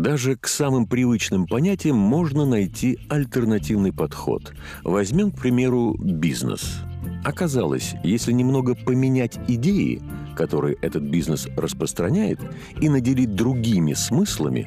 Даже 0.00 0.34
к 0.34 0.48
самым 0.48 0.86
привычным 0.86 1.46
понятиям 1.46 1.98
можно 1.98 2.46
найти 2.46 2.98
альтернативный 3.10 3.92
подход. 3.92 4.54
Возьмем, 4.82 5.30
к 5.30 5.38
примеру, 5.38 5.94
бизнес. 6.00 6.78
Оказалось, 7.22 7.92
если 8.02 8.32
немного 8.32 8.74
поменять 8.74 9.38
идеи, 9.46 10.00
которые 10.36 10.78
этот 10.80 11.02
бизнес 11.02 11.48
распространяет, 11.54 12.40
и 12.80 12.88
наделить 12.88 13.34
другими 13.34 13.92
смыслами, 13.92 14.66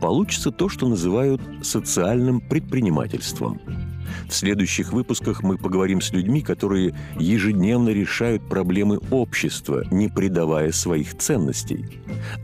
получится 0.00 0.50
то, 0.50 0.70
что 0.70 0.88
называют 0.88 1.42
социальным 1.60 2.40
предпринимательством– 2.40 3.60
в 4.28 4.34
следующих 4.34 4.92
выпусках 4.92 5.42
мы 5.42 5.56
поговорим 5.56 6.00
с 6.00 6.12
людьми, 6.12 6.40
которые 6.42 6.94
ежедневно 7.18 7.90
решают 7.90 8.48
проблемы 8.48 8.98
общества, 9.10 9.84
не 9.90 10.08
предавая 10.08 10.72
своих 10.72 11.16
ценностей. 11.16 11.84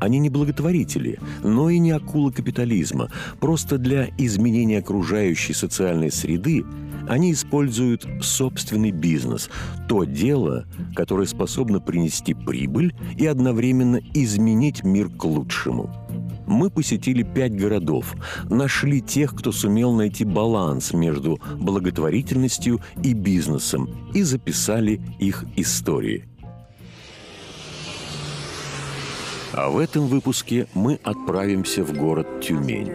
Они 0.00 0.18
не 0.18 0.30
благотворители, 0.30 1.18
но 1.42 1.70
и 1.70 1.78
не 1.78 1.90
акулы 1.90 2.32
капитализма. 2.32 3.10
Просто 3.40 3.78
для 3.78 4.08
изменения 4.18 4.78
окружающей 4.78 5.52
социальной 5.52 6.10
среды 6.10 6.64
они 7.08 7.32
используют 7.32 8.06
собственный 8.20 8.90
бизнес, 8.90 9.48
то 9.88 10.04
дело, 10.04 10.66
которое 10.94 11.26
способно 11.26 11.80
принести 11.80 12.34
прибыль 12.34 12.94
и 13.16 13.26
одновременно 13.26 14.00
изменить 14.14 14.82
мир 14.82 15.08
к 15.08 15.24
лучшему– 15.24 15.94
мы 16.46 16.70
посетили 16.70 17.22
пять 17.22 17.54
городов, 17.56 18.14
нашли 18.44 19.00
тех, 19.00 19.34
кто 19.34 19.52
сумел 19.52 19.92
найти 19.92 20.24
баланс 20.24 20.92
между 20.92 21.40
благотворительностью 21.58 22.80
и 23.02 23.12
бизнесом 23.12 24.10
и 24.14 24.22
записали 24.22 25.00
их 25.18 25.44
истории. 25.56 26.24
А 29.52 29.70
в 29.70 29.78
этом 29.78 30.06
выпуске 30.06 30.66
мы 30.74 31.00
отправимся 31.02 31.82
в 31.82 31.94
город 31.94 32.40
Тюмень. 32.42 32.92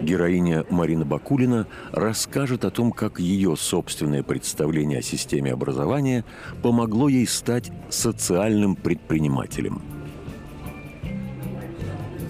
Героиня 0.00 0.64
Марина 0.68 1.04
Бакулина 1.04 1.66
расскажет 1.92 2.64
о 2.64 2.70
том, 2.70 2.92
как 2.92 3.20
ее 3.20 3.56
собственное 3.56 4.22
представление 4.22 4.98
о 4.98 5.02
системе 5.02 5.52
образования 5.52 6.24
помогло 6.62 7.08
ей 7.08 7.26
стать 7.26 7.70
социальным 7.88 8.74
предпринимателем– 8.74 9.80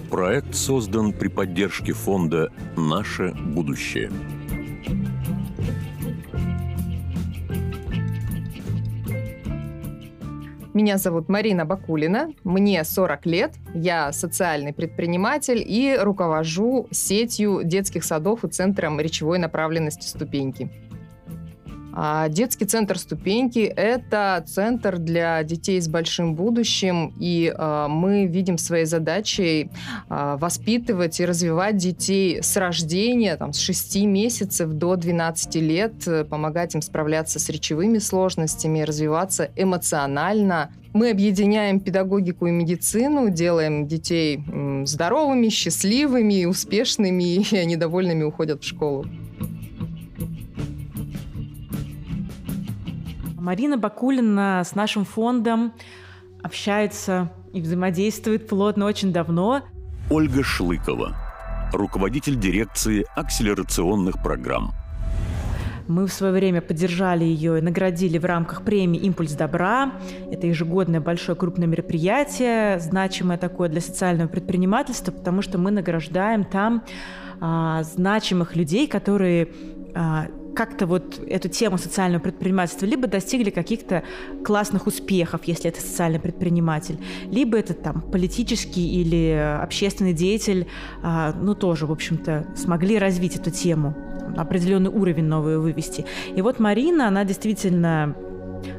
Проект 0.09 0.55
создан 0.55 1.11
при 1.11 1.27
поддержке 1.27 1.91
фонда 1.91 2.49
«Наше 2.77 3.33
будущее». 3.33 4.09
Меня 10.73 10.97
зовут 10.97 11.27
Марина 11.27 11.65
Бакулина, 11.65 12.31
мне 12.43 12.83
40 12.83 13.25
лет, 13.25 13.55
я 13.73 14.13
социальный 14.13 14.73
предприниматель 14.73 15.61
и 15.65 15.97
руковожу 15.99 16.87
сетью 16.91 17.61
детских 17.63 18.03
садов 18.05 18.45
и 18.45 18.47
центром 18.47 18.99
речевой 18.99 19.39
направленности 19.39 20.07
«Ступеньки». 20.07 20.86
А 21.99 22.29
детский 22.29 22.65
центр 22.65 22.99
«Ступеньки»— 22.99 23.57
это 23.75 24.43
центр 24.45 24.99
для 24.99 25.41
детей 25.41 25.81
с 25.81 25.87
большим 25.87 26.35
будущим, 26.35 27.11
и 27.19 27.51
э, 27.51 27.87
мы 27.89 28.27
видим 28.27 28.59
своей 28.59 28.85
задачей 28.85 29.71
э, 30.07 30.37
воспитывать 30.39 31.19
и 31.19 31.25
развивать 31.25 31.77
детей 31.77 32.43
с 32.43 32.55
рождения, 32.55 33.35
там, 33.35 33.51
с 33.51 33.57
6 33.57 34.03
месяцев 34.05 34.73
до 34.73 34.95
12 34.95 35.55
лет, 35.55 36.29
помогать 36.29 36.75
им 36.75 36.83
справляться 36.83 37.39
с 37.39 37.49
речевыми 37.49 37.97
сложностями, 37.97 38.81
развиваться 38.81 39.49
эмоционально, 39.55 40.69
мы 40.93 41.09
объединяем 41.09 41.79
педагогику 41.79 42.45
и 42.45 42.51
медицину, 42.51 43.31
делаем 43.31 43.87
детей 43.87 44.43
здоровыми, 44.85 45.49
счастливыми, 45.49 46.45
успешными, 46.45 47.43
и 47.51 47.57
они 47.57 47.75
довольными 47.75 48.23
уходят 48.23 48.61
в 48.61 48.67
школу. 48.67 49.07
Марина 53.47 53.77
Бакулина 53.77 54.61
с 54.65 54.75
нашим 54.75 55.05
фондом 55.05 55.71
общается 56.43 57.31
и 57.53 57.61
взаимодействует 57.61 58.45
плотно 58.45 58.83
очень 58.83 59.13
давно. 59.13 59.61
Ольга 60.11 60.43
Шлыкова, 60.43 61.15
руководитель 61.71 62.37
дирекции 62.37 63.05
акселерационных 63.15 64.21
программ. 64.21 64.71
Мы 65.87 66.07
в 66.07 66.11
свое 66.11 66.33
время 66.33 66.59
поддержали 66.59 67.23
ее 67.23 67.59
и 67.59 67.61
наградили 67.61 68.17
в 68.17 68.25
рамках 68.25 68.63
премии 68.63 68.99
«Импульс 68.99 69.31
добра». 69.31 69.93
Это 70.29 70.45
ежегодное 70.47 70.99
большое 70.99 71.37
крупное 71.37 71.67
мероприятие, 71.67 72.81
значимое 72.81 73.37
такое 73.37 73.69
для 73.69 73.79
социального 73.79 74.27
предпринимательства, 74.27 75.13
потому 75.13 75.41
что 75.41 75.57
мы 75.57 75.71
награждаем 75.71 76.43
там 76.43 76.83
а, 77.39 77.81
значимых 77.83 78.57
людей, 78.57 78.87
которые 78.87 79.47
а, 79.95 80.27
как-то 80.57 80.87
вот 80.87 81.21
эту 81.27 81.49
тему 81.49 81.77
социального 81.77 82.19
предпринимательства 82.19 82.87
либо 82.87 83.07
достигли 83.07 83.51
каких-то 83.51 84.03
классных 84.43 84.87
успехов, 84.87 85.41
если 85.43 85.69
это 85.69 85.79
социальный 85.79 86.19
предприниматель, 86.19 86.97
либо 87.29 87.59
это 87.59 87.75
там 87.75 88.01
политический 88.01 88.99
или 88.99 89.59
общественный 89.61 90.13
деятель, 90.13 90.65
а, 91.03 91.31
ну 91.39 91.53
тоже, 91.53 91.85
в 91.85 91.91
общем-то, 91.91 92.47
смогли 92.55 92.97
развить 92.97 93.35
эту 93.35 93.51
тему, 93.51 93.95
определенный 94.35 94.89
уровень 94.89 95.25
новый 95.25 95.59
вывести. 95.59 96.05
И 96.35 96.41
вот 96.41 96.59
Марина, 96.59 97.07
она 97.07 97.23
действительно 97.23 98.15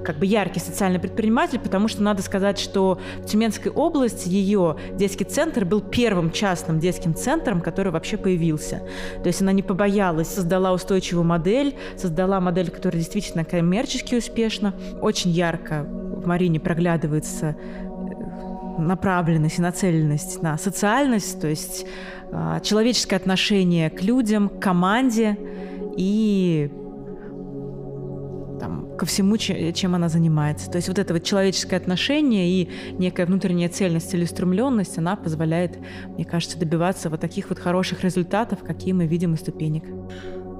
как 0.04 0.18
бы 0.18 0.26
яркий 0.26 0.60
социальный 0.60 0.98
предприниматель, 0.98 1.58
потому 1.58 1.88
что 1.88 2.02
надо 2.02 2.22
сказать, 2.22 2.58
что 2.58 2.98
в 3.18 3.26
Тюменской 3.26 3.70
области 3.70 4.28
ее 4.28 4.76
детский 4.94 5.24
центр 5.24 5.64
был 5.64 5.80
первым 5.80 6.30
частным 6.30 6.78
детским 6.78 7.14
центром, 7.14 7.60
который 7.60 7.92
вообще 7.92 8.16
появился. 8.16 8.82
То 9.22 9.26
есть 9.26 9.40
она 9.42 9.52
не 9.52 9.62
побоялась, 9.62 10.28
создала 10.28 10.72
устойчивую 10.72 11.24
модель, 11.24 11.76
создала 11.96 12.40
модель, 12.40 12.70
которая 12.70 13.00
действительно 13.00 13.44
коммерчески 13.44 14.14
успешна. 14.14 14.74
Очень 15.00 15.30
ярко 15.30 15.86
в 15.88 16.26
Марине 16.26 16.60
проглядывается 16.60 17.56
э, 17.56 18.80
направленность 18.80 19.58
и 19.58 19.62
нацеленность 19.62 20.42
на 20.42 20.58
социальность, 20.58 21.40
то 21.40 21.48
есть 21.48 21.86
а, 22.30 22.60
человеческое 22.60 23.16
отношение 23.16 23.90
к 23.90 24.02
людям, 24.02 24.48
к 24.48 24.60
команде 24.60 25.36
и 25.96 26.70
ко 28.98 29.06
всему, 29.06 29.36
чем 29.38 29.94
она 29.94 30.08
занимается. 30.08 30.70
То 30.70 30.76
есть 30.76 30.88
вот 30.88 30.98
это 30.98 31.14
вот 31.14 31.22
человеческое 31.22 31.76
отношение 31.76 32.48
и 32.48 32.70
некая 32.98 33.26
внутренняя 33.26 33.68
цельность, 33.68 34.10
целеустремленность, 34.10 34.98
она 34.98 35.16
позволяет, 35.16 35.78
мне 36.08 36.24
кажется, 36.24 36.58
добиваться 36.58 37.08
вот 37.08 37.20
таких 37.20 37.48
вот 37.48 37.58
хороших 37.58 38.04
результатов, 38.04 38.58
какие 38.66 38.92
мы 38.92 39.06
видим 39.06 39.34
из 39.34 39.40
ступенек. 39.40 39.84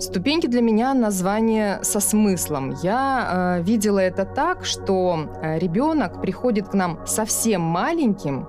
Ступеньки 0.01 0.47
для 0.47 0.63
меня 0.63 0.95
название 0.95 1.81
со 1.83 1.99
смыслом. 1.99 2.77
Я 2.85 3.59
э, 3.59 3.63
видела 3.65 3.99
это 3.99 4.25
так, 4.25 4.65
что 4.65 5.29
э, 5.43 5.59
ребенок 5.59 6.23
приходит 6.23 6.69
к 6.69 6.75
нам 6.75 7.01
совсем 7.05 7.63
маленьким 7.63 8.47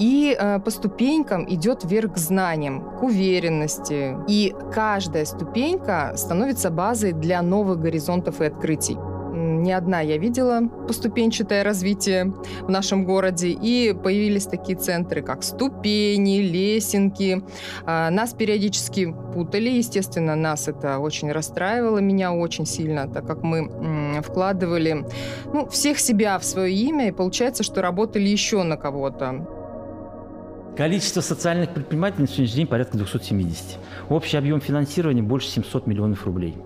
и 0.00 0.36
э, 0.36 0.58
по 0.58 0.70
ступенькам 0.70 1.46
идет 1.48 1.84
вверх 1.84 2.14
к 2.14 2.18
знаниям, 2.18 2.98
к 2.98 3.04
уверенности. 3.04 4.16
И 4.26 4.52
каждая 4.74 5.26
ступенька 5.26 6.14
становится 6.16 6.70
базой 6.70 7.12
для 7.12 7.40
новых 7.40 7.78
горизонтов 7.78 8.40
и 8.40 8.46
открытий 8.46 8.98
не 9.60 9.72
одна 9.72 10.00
я 10.00 10.18
видела 10.18 10.62
поступенчатое 10.88 11.62
развитие 11.62 12.34
в 12.62 12.70
нашем 12.70 13.04
городе, 13.04 13.48
и 13.48 13.92
появились 13.92 14.46
такие 14.46 14.78
центры, 14.78 15.22
как 15.22 15.42
ступени, 15.42 16.40
лесенки. 16.40 17.42
А, 17.84 18.10
нас 18.10 18.32
периодически 18.32 19.14
путали, 19.34 19.70
естественно, 19.70 20.34
нас 20.34 20.68
это 20.68 20.98
очень 20.98 21.30
расстраивало, 21.30 21.98
меня 21.98 22.32
очень 22.32 22.66
сильно, 22.66 23.08
так 23.08 23.26
как 23.26 23.42
мы 23.42 24.22
вкладывали 24.22 25.04
ну, 25.52 25.68
всех 25.68 25.98
себя 25.98 26.38
в 26.38 26.44
свое 26.44 26.74
имя, 26.74 27.08
и 27.08 27.12
получается, 27.12 27.62
что 27.62 27.82
работали 27.82 28.28
еще 28.28 28.62
на 28.62 28.76
кого-то. 28.76 29.46
Количество 30.76 31.20
социальных 31.20 31.74
предпринимателей 31.74 32.22
на 32.22 32.28
сегодняшний 32.28 32.56
день 32.56 32.66
порядка 32.66 32.96
270. 32.96 33.78
Общий 34.08 34.36
объем 34.36 34.60
финансирования 34.60 35.22
больше 35.22 35.48
700 35.48 35.86
миллионов 35.86 36.24
рублей. 36.24 36.56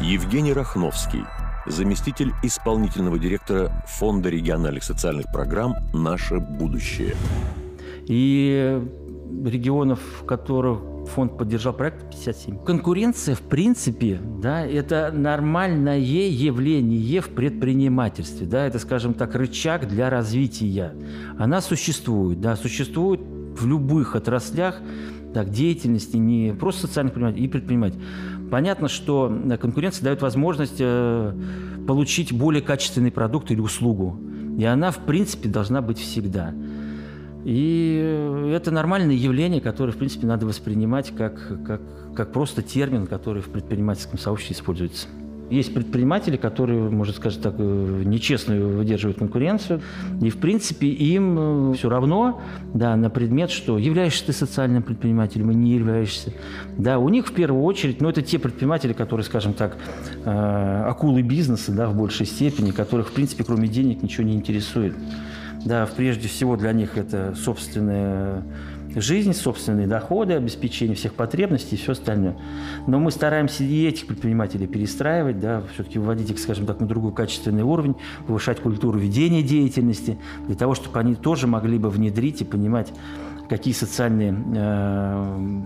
Евгений 0.00 0.52
Рахновский– 0.52 1.22
заместитель 1.66 2.32
исполнительного 2.42 3.18
директора 3.18 3.84
Фонда 3.86 4.28
региональных 4.28 4.84
социальных 4.84 5.26
программ 5.32 5.74
«Наше 5.92 6.38
будущее». 6.38 7.14
И 8.06 8.80
регионов, 9.44 10.00
в 10.20 10.24
которых 10.26 10.80
фонд 11.06 11.36
поддержал 11.36 11.72
проект 11.72 12.10
57. 12.10 12.64
Конкуренция, 12.64 13.34
в 13.34 13.42
принципе, 13.42 14.20
да, 14.40 14.64
это 14.64 15.10
нормальное 15.12 15.98
явление 15.98 17.20
в 17.20 17.28
предпринимательстве, 17.30 18.46
да, 18.46 18.66
это, 18.66 18.78
скажем 18.78 19.14
так, 19.14 19.34
рычаг 19.34 19.88
для 19.88 20.10
развития. 20.10 20.94
Она 21.38 21.60
существует, 21.60 22.40
да, 22.40 22.56
существует 22.56 23.20
в 23.20 23.66
любых 23.66 24.16
отраслях 24.16 24.80
так, 25.34 25.50
деятельности, 25.50 26.16
не 26.16 26.54
просто 26.54 26.86
социальных 26.86 27.14
предпринимателей, 27.14 27.44
и 27.44 27.48
предпринимателей. 27.48 28.02
Понятно, 28.50 28.88
что 28.88 29.32
э, 29.32 29.56
конкуренция 29.56 30.04
дает 30.04 30.22
возможность 30.22 30.76
э, 30.78 31.32
получить 31.86 32.32
более 32.32 32.62
качественный 32.62 33.10
продукт 33.10 33.50
или 33.50 33.60
услугу. 33.60 34.18
И 34.58 34.64
она, 34.64 34.90
в 34.90 34.98
принципе, 34.98 35.48
должна 35.48 35.82
быть 35.82 35.98
всегда. 35.98 36.54
И 37.44 38.50
это 38.54 38.70
нормальное 38.70 39.14
явление, 39.14 39.60
которое, 39.60 39.92
в 39.92 39.96
принципе, 39.96 40.26
надо 40.26 40.46
воспринимать 40.46 41.14
как, 41.14 41.64
как, 41.66 41.82
как 42.14 42.32
просто 42.32 42.62
термин, 42.62 43.06
который 43.06 43.42
в 43.42 43.50
предпринимательском 43.50 44.18
сообществе 44.18 44.56
используется. 44.56 45.08
Есть 45.50 45.74
предприниматели, 45.74 46.36
которые, 46.36 46.90
можно 46.90 47.12
сказать 47.14 47.40
так, 47.42 47.54
э, 47.58 48.02
нечестно 48.04 48.56
выдерживают 48.56 49.18
конкуренцию. 49.18 49.82
И, 50.22 50.30
в 50.30 50.38
принципе, 50.38 50.88
им 50.88 51.72
э, 51.72 51.74
все 51.74 51.88
равно 51.88 52.40
да, 52.72 52.96
на 52.96 53.10
предмет, 53.10 53.50
что 53.50 53.78
являешься 53.78 54.26
ты 54.26 54.32
социальным 54.32 54.82
предпринимателем 54.82 55.50
и 55.50 55.54
не 55.54 55.72
являешься. 55.72 56.32
Да, 56.78 56.98
у 56.98 57.08
них 57.08 57.26
в 57.26 57.32
первую 57.32 57.62
очередь, 57.62 58.00
ну, 58.00 58.08
это 58.08 58.22
те 58.22 58.38
предприниматели, 58.38 58.94
которые, 58.94 59.24
скажем 59.24 59.52
так, 59.52 59.76
э, 60.24 60.84
акулы 60.86 61.22
бизнеса 61.22 61.72
да, 61.72 61.88
в 61.88 61.96
большей 61.96 62.26
степени, 62.26 62.70
которых, 62.70 63.08
в 63.08 63.12
принципе, 63.12 63.44
кроме 63.44 63.68
денег 63.68 64.02
ничего 64.02 64.26
не 64.26 64.34
интересует. 64.34 64.94
Да, 65.64 65.88
прежде 65.96 66.28
всего 66.28 66.56
для 66.56 66.72
них 66.72 66.96
это 66.98 67.34
собственная 67.34 68.44
жизнь, 68.94 69.32
собственные 69.32 69.86
доходы, 69.86 70.34
обеспечение 70.34 70.96
всех 70.96 71.14
потребностей 71.14 71.76
и 71.76 71.78
все 71.78 71.92
остальное. 71.92 72.36
Но 72.86 72.98
мы 72.98 73.10
стараемся 73.10 73.64
и 73.64 73.86
этих 73.86 74.06
предпринимателей 74.06 74.66
перестраивать, 74.66 75.40
да, 75.40 75.62
все-таки 75.74 75.98
выводить 75.98 76.30
их, 76.30 76.38
скажем 76.38 76.66
так, 76.66 76.80
на 76.80 76.86
другой 76.86 77.12
качественный 77.12 77.62
уровень, 77.62 77.96
повышать 78.26 78.60
культуру 78.60 78.98
ведения 78.98 79.42
деятельности, 79.42 80.18
для 80.46 80.56
того, 80.56 80.74
чтобы 80.74 80.98
они 80.98 81.14
тоже 81.14 81.46
могли 81.46 81.78
бы 81.78 81.90
внедрить 81.90 82.40
и 82.42 82.44
понимать, 82.44 82.92
какие 83.48 83.74
социальные, 83.74 84.34
э, 84.56 85.60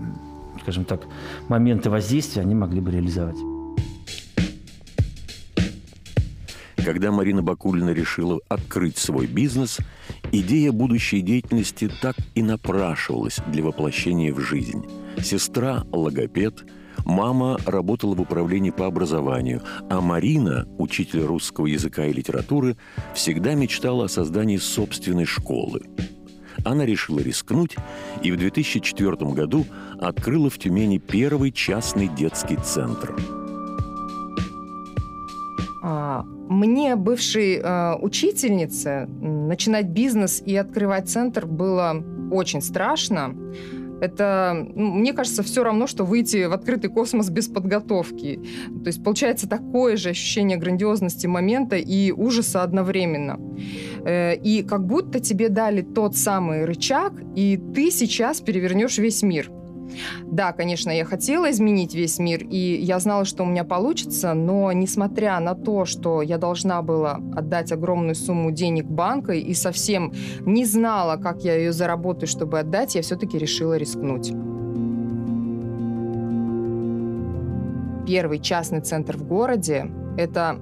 скажем 0.61 0.85
так, 0.85 1.01
моменты 1.47 1.89
воздействия 1.89 2.41
они 2.41 2.55
могли 2.55 2.81
бы 2.81 2.91
реализовать. 2.91 3.37
Когда 6.89 7.11
Марина 7.11 7.43
Бакулина 7.43 7.91
решила 7.91 8.39
открыть 8.49 8.97
свой 8.97 9.27
бизнес, 9.27 9.77
идея 10.31 10.71
будущей 10.71 11.21
деятельности 11.21 11.87
так 12.01 12.15
и 12.33 12.41
напрашивалась 12.41 13.37
для 13.45 13.63
воплощения 13.63 14.33
в 14.33 14.39
жизнь. 14.39 14.83
Сестра– 15.21 15.83
логопед, 15.91 16.65
мама 17.05 17.59
работала 17.67 18.15
в 18.15 18.21
управлении 18.21 18.71
по 18.71 18.87
образованию, 18.87 19.61
а 19.87 20.01
Марина, 20.01 20.67
учитель 20.79 21.21
русского 21.21 21.67
языка 21.67 22.07
и 22.07 22.11
литературы, 22.11 22.75
всегда 23.13 23.53
мечтала 23.53 24.05
о 24.05 24.09
создании 24.09 24.57
собственной 24.57 25.25
школы. 25.25 25.83
Она 26.65 26.87
решила 26.87 27.19
рискнуть 27.19 27.75
и 28.23 28.31
в 28.31 28.37
2004 28.37 29.15
году 29.33 29.67
открыла 30.01 30.49
в 30.49 30.57
Тюмени 30.57 30.97
первый 30.97 31.51
частный 31.51 32.07
детский 32.07 32.55
центр– 32.55 33.15
мне, 35.81 36.95
бывшей 36.95 37.57
э, 37.57 37.95
учительнице, 38.01 39.07
начинать 39.07 39.87
бизнес 39.87 40.41
и 40.45 40.55
открывать 40.55 41.09
центр 41.09 41.45
было 41.45 42.03
очень 42.31 42.61
страшно. 42.61 43.35
Это, 44.01 44.67
мне 44.75 45.13
кажется, 45.13 45.43
все 45.43 45.63
равно, 45.63 45.85
что 45.85 46.05
выйти 46.05 46.45
в 46.45 46.53
открытый 46.53 46.89
космос 46.89 47.29
без 47.29 47.47
подготовки. 47.47 48.39
То 48.83 48.87
есть 48.87 49.03
получается 49.03 49.47
такое 49.47 49.97
же 49.97 50.09
ощущение 50.09 50.57
грандиозности 50.57 51.27
момента 51.27 51.75
и 51.75 52.11
ужаса 52.11 52.63
одновременно. 52.63 53.39
Э, 54.05 54.35
и 54.35 54.63
как 54.63 54.85
будто 54.85 55.19
тебе 55.19 55.49
дали 55.49 55.81
тот 55.81 56.15
самый 56.15 56.65
рычаг, 56.65 57.13
и 57.35 57.57
ты 57.75 57.91
сейчас 57.91 58.41
перевернешь 58.41 58.97
весь 58.97 59.21
мир. 59.21 59.51
Да, 60.23 60.51
конечно, 60.51 60.91
я 60.91 61.05
хотела 61.05 61.49
изменить 61.51 61.95
весь 61.95 62.19
мир, 62.19 62.43
и 62.43 62.57
я 62.57 62.99
знала, 62.99 63.25
что 63.25 63.43
у 63.43 63.45
меня 63.45 63.63
получится, 63.63 64.33
но 64.33 64.71
несмотря 64.71 65.39
на 65.39 65.55
то, 65.55 65.85
что 65.85 66.21
я 66.21 66.37
должна 66.37 66.81
была 66.81 67.19
отдать 67.35 67.71
огромную 67.71 68.15
сумму 68.15 68.51
денег 68.51 68.85
банка 68.85 69.33
и 69.33 69.53
совсем 69.53 70.13
не 70.41 70.65
знала, 70.65 71.17
как 71.17 71.43
я 71.43 71.55
ее 71.55 71.71
заработаю, 71.71 72.27
чтобы 72.27 72.59
отдать, 72.59 72.95
я 72.95 73.01
все-таки 73.01 73.37
решила 73.37 73.77
рискнуть. 73.77 74.31
Первый 78.07 78.39
частный 78.39 78.81
центр 78.81 79.17
в 79.17 79.27
городе– 79.27 79.85
это 80.17 80.59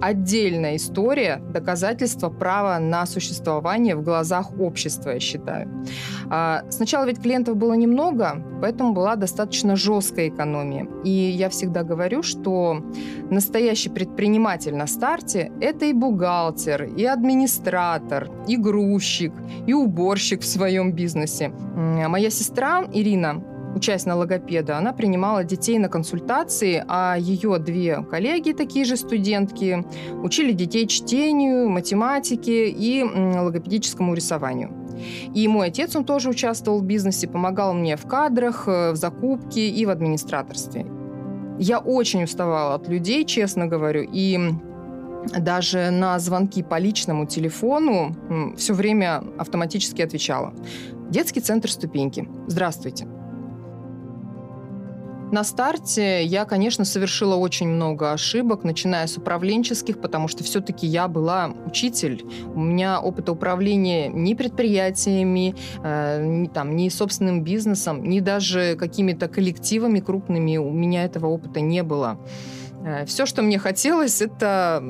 отдельная 0.00 0.76
история 0.76 1.40
доказательства 1.52 2.28
права 2.28 2.78
на 2.78 3.06
существование 3.06 3.96
в 3.96 4.02
глазах 4.02 4.58
общества, 4.58 5.10
я 5.10 5.20
считаю. 5.20 5.68
А, 6.30 6.62
сначала 6.70 7.06
ведь 7.06 7.20
клиентов 7.20 7.56
было 7.56 7.74
немного, 7.74 8.42
поэтому 8.60 8.92
была 8.92 9.16
достаточно 9.16 9.76
жесткая 9.76 10.28
экономия. 10.28 10.86
И 11.04 11.10
я 11.10 11.48
всегда 11.48 11.82
говорю, 11.82 12.22
что 12.22 12.82
настоящий 13.30 13.90
предприниматель 13.90 14.74
на 14.74 14.86
старте– 14.86 15.52
это 15.60 15.86
и 15.86 15.92
бухгалтер, 15.92 16.84
и 16.84 17.04
администратор, 17.04 18.30
и 18.48 18.56
грузчик, 18.56 19.32
и 19.66 19.74
уборщик 19.74 20.40
в 20.40 20.46
своем 20.46 20.92
бизнесе. 20.92 21.48
Моя 21.48 22.30
сестра 22.30 22.84
Ирина 22.92 23.42
учась 23.74 24.06
на 24.06 24.16
логопеда, 24.16 24.78
она 24.78 24.92
принимала 24.92 25.44
детей 25.44 25.78
на 25.78 25.88
консультации, 25.88 26.84
а 26.88 27.16
ее 27.18 27.58
две 27.58 28.02
коллеги, 28.02 28.52
такие 28.52 28.84
же 28.84 28.96
студентки, 28.96 29.84
учили 30.22 30.52
детей 30.52 30.86
чтению, 30.86 31.68
математике 31.68 32.68
и 32.68 33.02
логопедическому 33.02 34.14
рисованию. 34.14 34.72
И 35.34 35.48
мой 35.48 35.68
отец, 35.68 35.96
он 35.96 36.04
тоже 36.04 36.28
участвовал 36.30 36.80
в 36.80 36.84
бизнесе, 36.84 37.28
помогал 37.28 37.72
мне 37.72 37.96
в 37.96 38.06
кадрах, 38.06 38.64
э, 38.66 38.92
в 38.92 38.96
закупке 38.96 39.68
и 39.68 39.86
в 39.86 39.90
администраторстве. 39.90 40.86
Я 41.58 41.78
очень 41.78 42.24
уставала 42.24 42.74
от 42.74 42.88
людей, 42.88 43.24
честно 43.24 43.66
говорю, 43.66 44.06
и 44.10 44.38
даже 45.38 45.90
на 45.90 46.18
звонки 46.18 46.62
по 46.62 46.78
личному 46.78 47.26
телефону 47.26 48.16
все 48.56 48.72
время 48.72 49.22
автоматически 49.38 50.00
отвечала. 50.02 50.54
Детский 51.10 51.40
центр 51.40 51.70
«Ступеньки». 51.70 52.28
Здравствуйте. 52.46 53.19
На 55.30 55.44
старте 55.44 56.24
я, 56.24 56.44
конечно, 56.44 56.84
совершила 56.84 57.36
очень 57.36 57.68
много 57.68 58.12
ошибок, 58.12 58.64
начиная 58.64 59.06
с 59.06 59.16
управленческих, 59.16 60.00
потому 60.00 60.26
что 60.26 60.42
все-таки 60.42 60.88
я 60.88 61.06
была 61.06 61.52
учитель. 61.66 62.24
У 62.54 62.60
меня 62.60 63.00
опыта 63.00 63.30
управления 63.30 64.08
ни 64.08 64.34
предприятиями, 64.34 65.54
э, 65.84 66.24
ни, 66.24 66.48
там, 66.48 66.74
ни 66.74 66.88
собственным 66.88 67.44
бизнесом, 67.44 68.02
ни 68.02 68.18
даже 68.18 68.74
какими-то 68.76 69.28
коллективами 69.28 70.00
крупными. 70.00 70.56
У 70.56 70.72
меня 70.72 71.04
этого 71.04 71.26
опыта 71.26 71.60
не 71.60 71.84
было. 71.84 72.18
Э, 72.84 73.06
все, 73.06 73.24
что 73.24 73.42
мне 73.42 73.58
хотелось, 73.58 74.20
это 74.20 74.80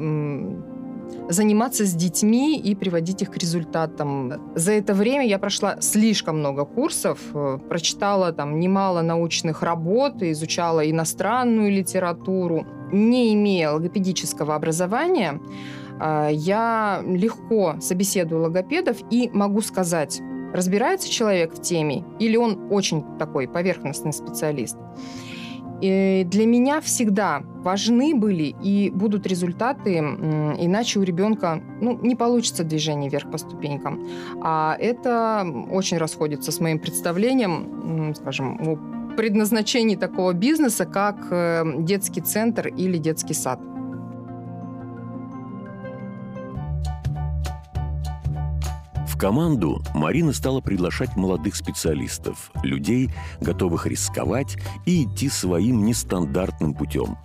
заниматься 1.30 1.86
с 1.86 1.94
детьми 1.94 2.58
и 2.58 2.74
приводить 2.74 3.22
их 3.22 3.30
к 3.30 3.36
результатам. 3.36 4.52
За 4.54 4.72
это 4.72 4.94
время 4.94 5.26
я 5.26 5.38
прошла 5.38 5.80
слишком 5.80 6.40
много 6.40 6.64
курсов, 6.64 7.18
э, 7.32 7.58
прочитала 7.68 8.32
там 8.32 8.58
немало 8.58 9.02
научных 9.02 9.62
работ, 9.62 10.22
изучала 10.22 10.88
иностранную 10.90 11.70
литературу. 11.70 12.66
Не 12.92 13.32
имея 13.34 13.70
логопедического 13.70 14.54
образования, 14.56 15.40
э, 16.00 16.28
я 16.32 17.02
легко 17.06 17.76
собеседую 17.80 18.42
логопедов 18.42 18.96
и 19.10 19.30
могу 19.32 19.60
сказать, 19.60 20.20
разбирается 20.52 21.08
человек 21.08 21.54
в 21.54 21.62
теме 21.62 22.04
или 22.18 22.36
он 22.36 22.72
очень 22.72 23.04
такой 23.18 23.46
поверхностный 23.46 24.12
специалист. 24.12 24.76
И 25.80 26.26
для 26.28 26.46
меня 26.46 26.80
всегда 26.80 27.42
важны 27.62 28.14
были 28.14 28.54
и 28.62 28.90
будут 28.90 29.26
результаты, 29.26 29.98
иначе 29.98 30.98
у 30.98 31.02
ребенка 31.02 31.62
ну, 31.80 31.98
не 32.02 32.14
получится 32.14 32.64
движение 32.64 33.10
вверх 33.10 33.30
по 33.30 33.38
ступенькам. 33.38 34.06
А 34.42 34.76
это 34.78 35.46
очень 35.70 35.98
расходится 35.98 36.52
с 36.52 36.60
моим 36.60 36.78
представлением, 36.78 38.14
скажем, 38.14 38.60
о 38.60 38.78
предназначении 39.16 39.96
такого 39.96 40.32
бизнеса, 40.32 40.86
как 40.86 41.28
э, 41.30 41.64
детский 41.78 42.20
центр 42.20 42.68
или 42.68 42.96
детский 42.96 43.34
сад. 43.34 43.60
Команду 49.20 49.82
Марина 49.94 50.32
стала 50.32 50.62
приглашать 50.62 51.14
молодых 51.14 51.54
специалистов, 51.54 52.50
людей, 52.62 53.10
готовых 53.42 53.86
рисковать 53.86 54.56
и 54.86 55.04
идти 55.04 55.28
своим 55.28 55.84
нестандартным 55.84 56.72
путем. 56.72 57.18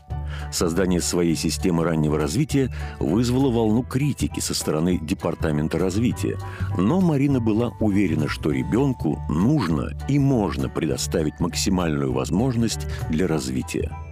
Создание 0.51 0.99
своей 0.99 1.35
системы 1.35 1.85
раннего 1.85 2.17
развития 2.17 2.69
вызвало 2.99 3.49
волну 3.49 3.83
критики 3.83 4.41
со 4.41 4.53
стороны 4.53 4.99
Департамента 5.01 5.79
развития, 5.79 6.37
но 6.77 6.99
Марина 6.99 7.39
была 7.39 7.71
уверена, 7.79 8.27
что 8.27 8.51
ребенку 8.51 9.17
нужно 9.29 9.97
и 10.09 10.19
можно 10.19 10.67
предоставить 10.67 11.39
максимальную 11.39 12.11
возможность 12.11 12.87
для 13.09 13.25
развития. 13.25 14.04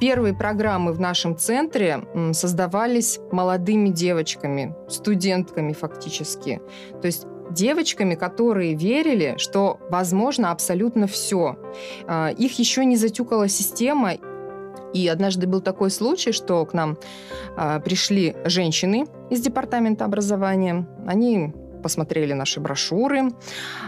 Первые 0.00 0.32
программы 0.32 0.94
в 0.94 1.00
нашем 1.00 1.36
центре 1.36 2.02
создавались 2.32 3.20
молодыми 3.32 3.90
девочками, 3.90 4.74
студентками 4.88 5.74
фактически. 5.74 6.62
То 7.02 7.06
есть 7.06 7.26
девочками, 7.50 8.14
которые 8.14 8.74
верили, 8.74 9.34
что 9.36 9.78
возможно 9.90 10.52
абсолютно 10.52 11.06
все. 11.06 11.58
А, 12.06 12.30
их 12.30 12.58
еще 12.58 12.84
не 12.86 12.96
затюкала 12.96 13.48
система. 13.48 14.12
И 14.94 15.06
однажды 15.06 15.46
был 15.46 15.60
такой 15.60 15.90
случай, 15.90 16.32
что 16.32 16.64
к 16.64 16.72
нам 16.72 16.96
а, 17.56 17.80
пришли 17.80 18.36
женщины 18.44 19.06
из 19.28 19.42
департамента 19.42 20.06
образования. 20.06 20.88
Они 21.06 21.52
посмотрели 21.82 22.32
наши 22.32 22.60
брошюры, 22.60 23.32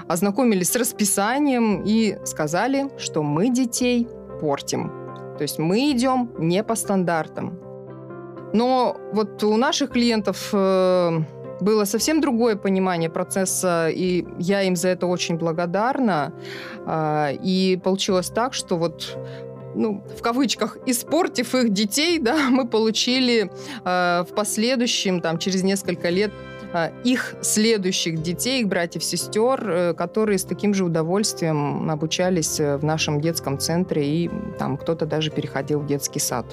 ознакомились 0.09 0.71
с 0.71 0.77
расписанием 0.77 1.83
и 1.85 2.19
сказали, 2.25 2.91
что 2.99 3.23
мы 3.23 3.49
детей 3.49 4.09
портим. 4.41 5.02
То 5.43 5.45
есть 5.45 5.59
мы 5.59 5.91
идем 5.91 6.31
не 6.39 6.63
по 6.63 6.77
стандартам. 6.77 7.59
Но 8.53 8.97
вот 9.13 9.43
у 9.43 9.57
наших 9.57 9.91
клиентов 9.91 10.51
э, 10.53 11.19
было 11.61 11.85
совсем 11.85 12.21
другое 12.21 12.55
понимание 12.55 13.11
процесса, 13.11 13.89
и 13.89 14.25
я 14.39 14.63
им 14.63 14.77
за 14.77 14.91
это 14.91 15.09
очень 15.09 15.39
благодарна. 15.39 16.33
Э, 16.87 17.35
и 17.43 17.77
получилось 17.83 18.31
так, 18.31 18.55
что 18.55 18.77
вот 18.77 19.19
ну, 19.75 20.05
в 20.17 20.23
кавычках, 20.23 20.79
испортив 20.87 21.57
их 21.57 21.73
детей, 21.73 22.19
да, 22.23 22.37
мы 22.49 22.69
получили 22.69 23.51
э, 23.85 24.23
в 24.23 24.35
последующем, 24.37 25.21
там, 25.21 25.39
через 25.39 25.65
несколько 25.65 26.09
лет, 26.11 26.31
их 27.05 27.35
следующих 27.43 28.23
детей, 28.23 28.63
их 28.63 28.69
братьев-сестер, 28.69 29.61
э, 29.65 29.95
которые 29.95 30.39
с 30.39 30.45
таким 30.45 30.75
же 30.75 30.85
удовольствием 30.85 31.91
обучались 31.91 32.61
э, 32.61 32.77
в 32.77 32.85
нашем 32.85 33.21
детском 33.21 33.59
центре, 33.59 34.05
и 34.05 34.31
там 34.59 34.77
кто-то 34.77 35.07
даже 35.07 35.31
переходил 35.31 35.81
в 35.81 35.87
детский 35.87 36.21
сад. 36.21 36.47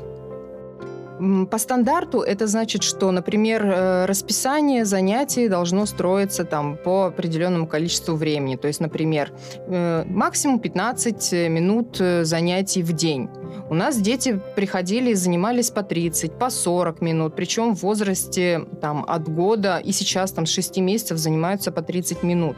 По 1.51 1.57
стандарту 1.57 2.21
это 2.21 2.47
значит, 2.47 2.83
что, 2.83 3.11
например, 3.11 3.65
э, 3.65 4.05
расписание 4.05 4.85
занятий 4.85 5.49
должно 5.49 5.85
строиться 5.85 6.45
там 6.45 6.77
по 6.77 7.07
определенному 7.07 7.67
количеству 7.67 8.15
времени. 8.15 8.55
То 8.55 8.67
есть, 8.67 8.79
например, 8.79 9.31
э, 9.67 10.05
максимум 10.07 10.59
15 10.59 11.49
минут 11.49 11.97
э, 11.99 12.23
занятий 12.23 12.83
в 12.83 12.93
день. 12.93 13.29
У 13.69 13.73
нас 13.73 13.97
дети 13.97 14.39
приходили 14.55 15.11
и 15.11 15.15
занимались 15.15 15.71
по 15.71 15.83
30, 15.83 16.39
по 16.39 16.49
40 16.49 17.01
минут, 17.01 17.35
причем 17.35 17.75
в 17.75 17.81
возрасте 17.83 18.65
там, 18.81 19.05
от 19.07 19.27
года 19.27 19.77
и 19.77 19.91
сейчас 19.91 20.31
там, 20.31 20.45
с 20.45 20.49
6 20.51 20.77
месяцев 20.77 21.17
занимаются 21.17 21.71
по 21.71 21.81
30 21.81 22.23
минут. 22.23 22.55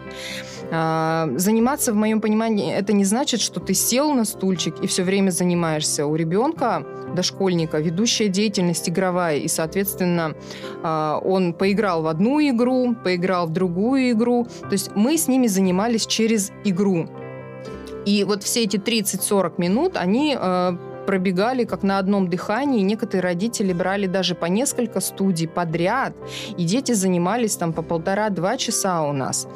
А, 0.71 1.29
заниматься, 1.35 1.91
в 1.91 1.95
моем 1.95 2.21
понимании, 2.21 2.73
это 2.73 2.93
не 2.93 3.05
значит, 3.05 3.41
что 3.41 3.59
ты 3.59 3.73
сел 3.73 4.13
на 4.13 4.23
стульчик 4.23 4.75
и 4.83 4.87
все 4.87 5.03
время 5.03 5.31
занимаешься. 5.31 6.05
У 6.05 6.15
ребенка, 6.15 6.85
дошкольника, 7.13 7.79
ведущая 7.79 8.29
деятельность 8.29 8.50
игровая, 8.59 9.37
и, 9.37 9.47
соответственно, 9.47 10.35
а, 10.83 11.19
он 11.23 11.53
поиграл 11.53 12.03
в 12.03 12.07
одну 12.07 12.39
игру, 12.41 12.95
поиграл 13.03 13.47
в 13.47 13.53
другую 13.53 14.11
игру. 14.11 14.47
То 14.61 14.73
есть 14.73 14.91
мы 14.95 15.17
с 15.17 15.27
ними 15.27 15.47
занимались 15.47 16.05
через 16.05 16.51
игру. 16.63 17.07
И 18.05 18.23
вот 18.23 18.43
все 18.43 18.63
эти 18.63 18.77
30-40 18.77 19.53
минут, 19.57 19.95
они 19.95 20.35
а, 20.37 20.75
пробегали 21.05 21.65
как 21.65 21.83
на 21.83 21.97
одном 21.97 22.29
дыхании. 22.29 22.81
Некоторые 22.81 23.23
родители 23.23 23.73
брали 23.73 24.07
даже 24.07 24.35
по 24.35 24.45
несколько 24.45 24.99
студий 24.99 25.47
подряд, 25.47 26.13
и 26.57 26.63
дети 26.63 26.93
занимались 26.93 27.55
там 27.55 27.73
по 27.73 27.81
полтора-два 27.81 28.57
часа 28.57 29.03
у 29.03 29.13
нас. 29.13 29.47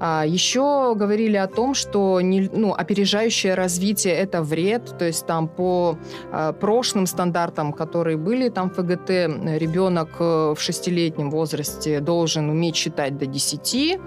А 0.00 0.24
еще 0.26 0.94
говорили 0.96 1.36
о 1.36 1.46
том, 1.46 1.74
что 1.74 2.20
не, 2.20 2.50
ну, 2.52 2.74
опережающее 2.74 3.54
развитие– 3.54 4.14
это 4.14 4.42
вред, 4.42 4.96
то 4.98 5.04
есть 5.04 5.26
там 5.26 5.48
по 5.48 5.98
а, 6.32 6.52
прошлым 6.52 7.06
стандартам, 7.06 7.72
которые 7.72 8.16
были, 8.16 8.48
там 8.48 8.70
ФГТ, 8.70 9.10
ребенок 9.58 10.08
э, 10.18 10.54
в 10.56 10.60
шестилетнем 10.60 11.30
возрасте 11.30 12.00
должен 12.00 12.50
уметь 12.50 12.76
считать 12.76 13.18
до 13.18 13.26
10, 13.26 13.98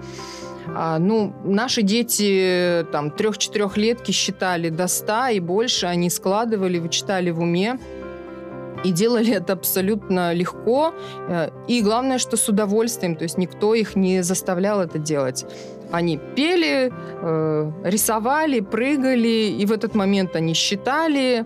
а, 0.68 0.98
ну, 0.98 1.34
наши 1.44 1.82
дети 1.82 2.86
там 2.92 3.10
трех-четырехлетки 3.10 4.12
считали 4.12 4.68
до 4.68 4.88
ста 4.88 5.30
и 5.30 5.40
больше, 5.40 5.86
они 5.86 6.10
складывали, 6.10 6.78
вычитали 6.78 7.30
в 7.30 7.40
уме. 7.40 7.78
И 8.84 8.92
делали 8.92 9.34
это 9.34 9.54
абсолютно 9.54 10.32
легко. 10.32 10.94
Э, 11.28 11.50
и 11.66 11.82
главное, 11.82 12.18
что 12.18 12.36
с 12.36 12.48
удовольствием. 12.48 13.16
То 13.16 13.24
есть 13.24 13.36
никто 13.36 13.74
их 13.74 13.96
не 13.96 14.22
заставлял 14.22 14.80
это 14.80 14.98
делать. 14.98 15.44
Они 15.90 16.18
пели, 16.36 16.92
э, 16.92 17.72
рисовали, 17.84 18.60
прыгали, 18.60 19.56
и 19.58 19.66
в 19.66 19.72
этот 19.72 19.94
момент 19.96 20.36
они 20.36 20.54
считали, 20.54 21.44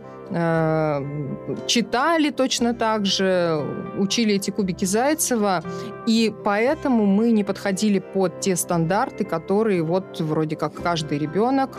читали 1.66 2.30
точно 2.30 2.74
так 2.74 3.04
же, 3.06 3.64
учили 3.98 4.34
эти 4.34 4.50
кубики 4.50 4.86
Зайцева, 4.86 5.62
и 6.06 6.32
поэтому 6.44 7.06
мы 7.06 7.32
не 7.32 7.44
подходили 7.44 7.98
под 7.98 8.40
те 8.40 8.56
стандарты, 8.56 9.24
которые 9.24 9.82
вот 9.82 10.20
вроде 10.20 10.56
как 10.56 10.74
каждый 10.74 11.18
ребенок 11.18 11.78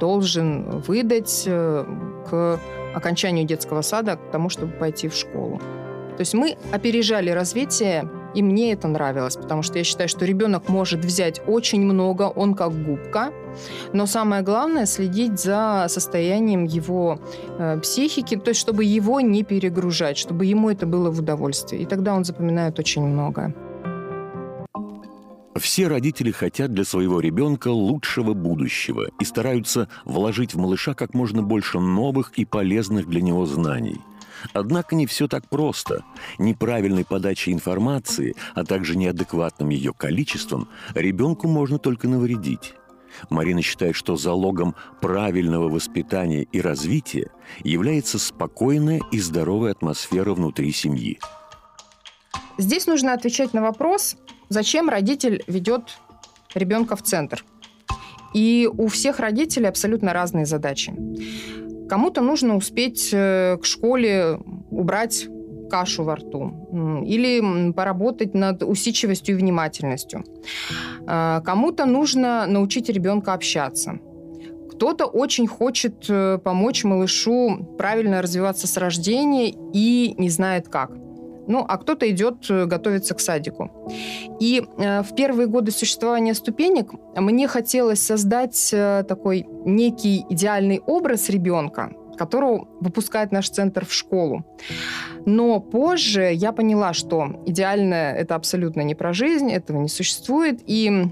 должен 0.00 0.80
выдать 0.80 1.44
э, 1.46 1.84
к 2.30 2.58
окончанию 2.94 3.46
детского 3.46 3.82
сада, 3.82 4.16
к 4.16 4.30
тому, 4.30 4.48
чтобы 4.48 4.72
пойти 4.72 5.08
в 5.08 5.14
школу. 5.14 5.58
То 6.16 6.20
есть 6.20 6.34
мы 6.34 6.56
опережали 6.72 7.30
развитие 7.30 8.08
и 8.34 8.42
мне 8.42 8.72
это 8.72 8.88
нравилось, 8.88 9.36
потому 9.36 9.62
что 9.62 9.78
я 9.78 9.84
считаю, 9.84 10.08
что 10.08 10.24
ребенок 10.24 10.68
может 10.68 11.04
взять 11.04 11.40
очень 11.46 11.82
много, 11.82 12.22
он 12.22 12.54
как 12.54 12.72
губка, 12.84 13.32
но 13.92 14.06
самое 14.06 14.42
главное 14.42 14.86
следить 14.86 15.40
за 15.40 15.86
состоянием 15.88 16.64
его 16.64 17.18
э, 17.58 17.78
психики, 17.80 18.36
то 18.36 18.50
есть 18.50 18.60
чтобы 18.60 18.84
его 18.84 19.20
не 19.20 19.42
перегружать, 19.42 20.18
чтобы 20.18 20.44
ему 20.44 20.70
это 20.70 20.86
было 20.86 21.10
в 21.10 21.18
удовольствие. 21.18 21.82
И 21.82 21.86
тогда 21.86 22.14
он 22.14 22.24
запоминает 22.24 22.78
очень 22.78 23.02
много. 23.02 23.54
Все 25.56 25.88
родители 25.88 26.30
хотят 26.30 26.72
для 26.72 26.84
своего 26.84 27.20
ребенка 27.20 27.68
лучшего 27.68 28.34
будущего 28.34 29.08
и 29.20 29.24
стараются 29.24 29.88
вложить 30.04 30.54
в 30.54 30.58
малыша 30.58 30.94
как 30.94 31.12
можно 31.12 31.42
больше 31.42 31.80
новых 31.80 32.32
и 32.36 32.44
полезных 32.44 33.08
для 33.08 33.20
него 33.20 33.44
знаний. 33.46 34.00
Однако 34.52 34.94
не 34.94 35.06
все 35.06 35.28
так 35.28 35.48
просто. 35.48 36.04
Неправильной 36.38 37.04
подачей 37.04 37.52
информации, 37.52 38.34
а 38.54 38.64
также 38.64 38.96
неадекватным 38.96 39.70
ее 39.70 39.92
количеством 39.92 40.68
ребенку 40.94 41.48
можно 41.48 41.78
только 41.78 42.08
навредить. 42.08 42.74
Марина 43.28 43.60
считает, 43.62 43.96
что 43.96 44.16
залогом 44.16 44.74
правильного 45.00 45.68
воспитания 45.68 46.42
и 46.42 46.60
развития 46.60 47.30
является 47.64 48.18
спокойная 48.18 49.00
и 49.10 49.18
здоровая 49.18 49.72
атмосфера 49.72 50.32
внутри 50.32 50.72
семьи. 50.72 51.18
Здесь 52.58 52.86
нужно 52.86 53.12
отвечать 53.12 53.52
на 53.52 53.62
вопрос, 53.62 54.16
зачем 54.48 54.88
родитель 54.88 55.42
ведет 55.46 55.98
ребенка 56.54 56.96
в 56.96 57.02
центр. 57.02 57.44
И 58.34 58.68
у 58.72 58.88
всех 58.88 59.20
родителей 59.20 59.68
абсолютно 59.68 60.12
разные 60.12 60.46
задачи. 60.46 60.94
Кому-то 61.88 62.20
нужно 62.20 62.56
успеть 62.56 63.10
э, 63.12 63.56
к 63.60 63.64
школе 63.64 64.38
убрать 64.70 65.26
кашу 65.70 66.04
во 66.04 66.16
рту 66.16 67.02
или 67.06 67.72
поработать 67.72 68.34
над 68.34 68.62
усидчивостью 68.62 69.36
и 69.36 69.38
внимательностью. 69.38 70.24
А, 71.06 71.40
кому-то 71.40 71.86
нужно 71.86 72.46
научить 72.46 72.88
ребенка 72.90 73.32
общаться. 73.32 74.00
Кто-то 74.72 75.06
очень 75.06 75.46
хочет 75.46 76.06
э, 76.08 76.38
помочь 76.42 76.84
малышу 76.84 77.76
правильно 77.78 78.22
развиваться 78.22 78.66
с 78.66 78.76
рождения 78.76 79.54
и 79.74 80.14
не 80.16 80.30
знает 80.30 80.68
как. 80.68 80.90
Ну, 81.46 81.64
а 81.68 81.78
кто-то 81.78 82.08
идет 82.10 82.50
э, 82.50 82.66
готовиться 82.66 83.14
к 83.14 83.20
садику. 83.20 83.70
И 84.40 84.62
э, 84.78 85.02
в 85.02 85.14
первые 85.14 85.46
годы 85.46 85.70
существования 85.72 86.34
ступенек 86.34 86.92
мне 87.16 87.48
хотелось 87.48 88.00
создать 88.00 88.70
э, 88.72 89.04
такой 89.08 89.46
некий 89.64 90.24
идеальный 90.28 90.80
образ 90.80 91.28
ребенка, 91.28 91.92
которого 92.16 92.68
выпускает 92.80 93.32
наш 93.32 93.50
центр 93.50 93.84
в 93.84 93.92
школу. 93.92 94.44
Но 95.26 95.60
позже 95.60 96.30
я 96.32 96.52
поняла, 96.52 96.92
что 96.92 97.42
идеальное 97.46 98.14
это 98.14 98.34
абсолютно 98.34 98.82
не 98.82 98.94
про 98.94 99.12
жизнь, 99.12 99.50
этого 99.50 99.78
не 99.78 99.88
существует, 99.88 100.60
и 100.66 101.08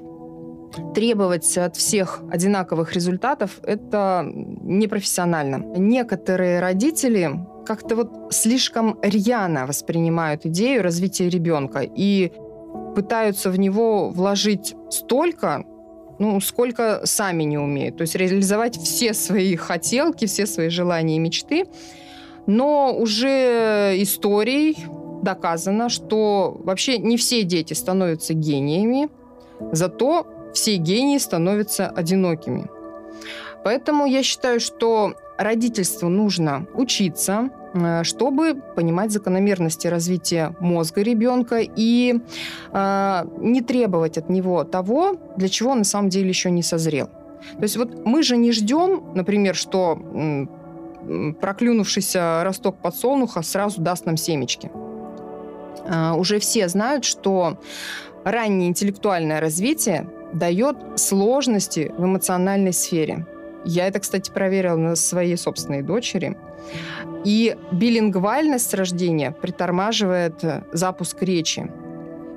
требовать 0.95 1.57
от 1.59 1.77
всех 1.77 2.23
одинаковых 2.31 2.93
результатов– 2.95 3.59
это 3.63 4.23
непрофессионально. 4.25 5.57
Некоторые 5.77 6.61
родители 6.61 7.41
как-то 7.69 7.97
вот 7.97 8.11
слишком 8.31 8.99
рьяно 9.03 9.67
воспринимают 9.67 10.47
идею 10.47 10.83
развития 10.83 11.29
ребенка 11.29 11.81
и 11.81 12.33
пытаются 12.97 13.51
в 13.51 13.59
него 13.59 14.09
вложить 14.09 14.75
столько, 14.89 15.65
ну, 16.19 16.41
сколько 16.41 17.03
сами 17.05 17.45
не 17.45 17.59
умеют. 17.59 17.99
То 17.99 18.03
есть 18.03 18.15
реализовать 18.15 18.79
все 18.79 19.13
свои 19.13 19.55
хотелки, 19.55 20.25
все 20.25 20.47
свои 20.47 20.71
желания 20.71 21.17
и 21.17 21.19
мечты. 21.19 21.67
Но 22.47 22.97
уже 22.99 23.95
историей 23.99 24.79
доказано, 25.23 25.91
что 25.91 26.59
вообще 26.65 26.97
не 26.97 27.19
все 27.19 27.43
дети 27.43 27.75
становятся 27.75 28.33
гениями, 28.33 29.11
зато 29.73 30.27
все 30.55 30.77
гении 30.77 31.19
становятся 31.19 31.91
одинокими. 31.91 32.67
Поэтому 33.63 34.07
я 34.07 34.23
считаю, 34.23 34.59
что 34.59 35.13
родительству 35.37 36.09
нужно 36.09 36.67
учиться, 36.75 37.51
чтобы 38.03 38.55
понимать 38.77 39.13
закономерности 39.13 39.87
развития 39.89 40.55
мозга 40.61 41.03
ребенка 41.03 41.61
и 41.61 42.21
э, 42.73 43.25
не 43.39 43.61
требовать 43.61 44.19
от 44.19 44.31
него 44.31 44.65
того, 44.65 45.17
для 45.37 45.49
чего 45.49 45.73
он 45.73 45.79
на 45.79 45.85
самом 45.85 46.09
деле 46.09 46.29
еще 46.29 46.51
не 46.51 46.63
созрел. 46.63 47.09
То 47.57 47.63
есть 47.63 47.77
вот 47.77 48.05
мы 48.05 48.23
же 48.23 48.37
не 48.37 48.53
ждем, 48.53 49.03
например, 49.15 49.55
что 49.55 49.93
м, 49.93 51.35
проклюнувшийся 51.41 52.43
росток 52.45 52.77
подсолнуха 52.79 53.43
сразу 53.43 53.81
даст 53.81 54.07
нам 54.07 54.17
семечки. 54.17 54.71
Э, 55.85 56.13
уже 56.13 56.39
все 56.39 56.69
знают, 56.69 57.05
что 57.05 57.59
раннее 58.25 58.69
интеллектуальное 58.69 59.41
развитие 59.41 60.09
дает 60.33 60.77
сложности 60.97 61.93
в 61.97 62.05
эмоциональной 62.05 62.73
сфере. 62.73 63.27
Я 63.65 63.87
это, 63.87 64.01
кстати, 64.01 64.31
проверила 64.31 64.77
на 64.77 64.97
своей 64.97 65.37
собственной 65.37 65.83
дочери. 65.83 66.37
И 67.25 67.57
билингвальность 67.73 68.75
рождения 68.75 69.33
притормаживает 69.33 70.43
запуск 70.73 71.23
речи. 71.23 71.71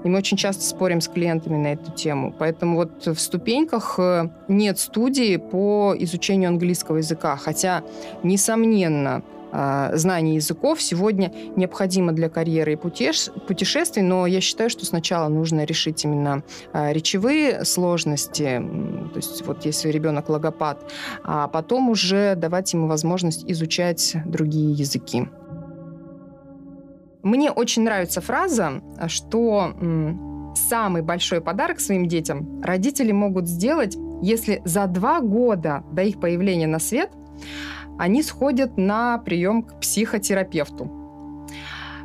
И 0.04 0.10
мы 0.10 0.18
очень 0.18 0.38
часто 0.38 0.64
спорим 0.64 1.00
с 1.00 1.08
клиентами 1.08 1.58
на 1.58 1.74
эту 1.74 1.92
тему. 1.92 2.34
Поэтому 2.38 2.76
вот 2.76 3.06
в 3.06 3.20
ступеньках 3.20 4.00
э, 4.00 4.30
нет 4.48 4.80
студии 4.80 5.38
по 5.38 5.94
изучению 6.00 6.50
английского 6.50 6.98
языка. 6.98 7.36
Хотя, 7.36 7.84
несомненно, 8.24 9.22
знание 9.52 10.36
языков 10.36 10.82
сегодня 10.82 11.34
необходимо 11.56 12.12
для 12.12 12.30
карьеры 12.30 12.74
и 12.74 12.76
путешествий, 12.76 14.02
но 14.02 14.26
я 14.26 14.42
считаю, 14.42 14.70
что 14.70 14.86
сначала 14.86 15.28
нужно 15.28 15.66
решить 15.66 16.04
именно 16.04 16.44
а, 16.74 16.92
речевые 16.92 17.66
сложности, 17.66 18.62
то 19.14 19.18
есть 19.18 19.46
вот 19.46 19.66
если 19.66 19.90
ребенок 19.90 20.30
логопад, 20.30 20.92
а 21.24 21.48
потом 21.48 21.90
уже 21.90 22.36
давать 22.36 22.74
ему 22.74 22.88
возможность 22.88 23.44
изучать 23.50 24.16
другие 24.26 24.74
языки. 24.74 25.28
Мне 27.24 27.52
очень 27.52 27.84
нравится 27.84 28.20
фраза, 28.22 28.82
что 29.08 29.74
самый 30.56 31.02
большой 31.02 31.42
подарок 31.42 31.80
своим 31.80 32.08
детям 32.08 32.62
родители 32.62 33.12
могут 33.12 33.48
сделать, 33.48 33.96
если 34.22 34.62
за 34.66 34.88
два 34.88 35.22
года 35.22 35.84
до 35.92 36.04
их 36.04 36.20
появления 36.20 36.68
на 36.68 36.80
свет 36.80 37.12
они 38.02 38.24
сходят 38.24 38.78
на 38.78 39.20
прием 39.20 39.62
к 39.62 39.80
психотерапевту. 39.80 40.90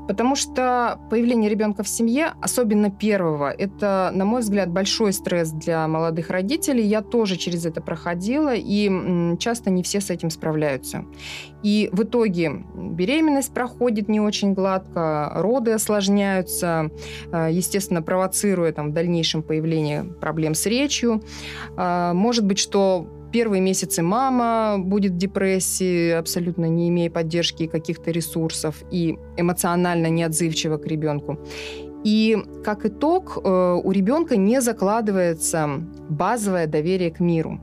Потому 0.06 0.36
что 0.36 1.00
появление 1.10 1.50
ребенка 1.50 1.82
в 1.82 1.88
семье, 1.88 2.34
особенно 2.40 2.90
первого, 2.90 3.50
это, 3.50 4.10
на 4.14 4.24
мой 4.24 4.42
взгляд, 4.42 4.70
большой 4.70 5.12
стресс 5.12 5.50
для 5.50 5.88
молодых 5.88 6.30
родителей. 6.30 6.84
Я 6.84 7.00
тоже 7.00 7.36
через 7.36 7.64
это 7.64 7.80
проходила, 7.80 8.54
и 8.54 9.36
часто 9.38 9.70
не 9.70 9.82
все 9.82 10.00
с 10.00 10.10
этим 10.10 10.28
справляются. 10.30 11.06
И 11.62 11.88
в 11.92 12.02
итоге 12.02 12.62
беременность 12.74 13.52
проходит 13.52 14.08
не 14.08 14.20
очень 14.20 14.52
гладко, 14.52 15.32
роды 15.34 15.72
осложняются, 15.72 16.90
э, 17.32 17.48
естественно, 17.50 18.02
провоцируя 18.02 18.70
там, 18.72 18.90
в 18.90 18.92
дальнейшем 18.92 19.42
появление 19.42 20.04
проблем 20.04 20.54
с 20.54 20.66
речью. 20.66 21.22
Э, 21.76 22.12
может 22.12 22.44
быть, 22.44 22.58
что 22.58 23.08
первые 23.32 23.60
месяцы 23.60 24.02
мама 24.02 24.76
будет 24.78 25.12
в 25.12 25.16
депрессии, 25.16 26.10
абсолютно 26.10 26.66
не 26.66 26.88
имея 26.88 27.10
поддержки 27.10 27.64
и 27.64 27.68
каких-то 27.68 28.10
ресурсов, 28.10 28.82
и 28.90 29.16
эмоционально 29.36 30.08
неотзывчива 30.08 30.78
к 30.78 30.86
ребенку. 30.86 31.38
И 32.04 32.36
как 32.64 32.86
итог, 32.86 33.38
э, 33.42 33.80
у 33.82 33.90
ребенка 33.90 34.36
не 34.36 34.60
закладывается 34.60 35.68
базовое 36.08 36.66
доверие 36.66 37.10
к 37.10 37.20
миру. 37.20 37.60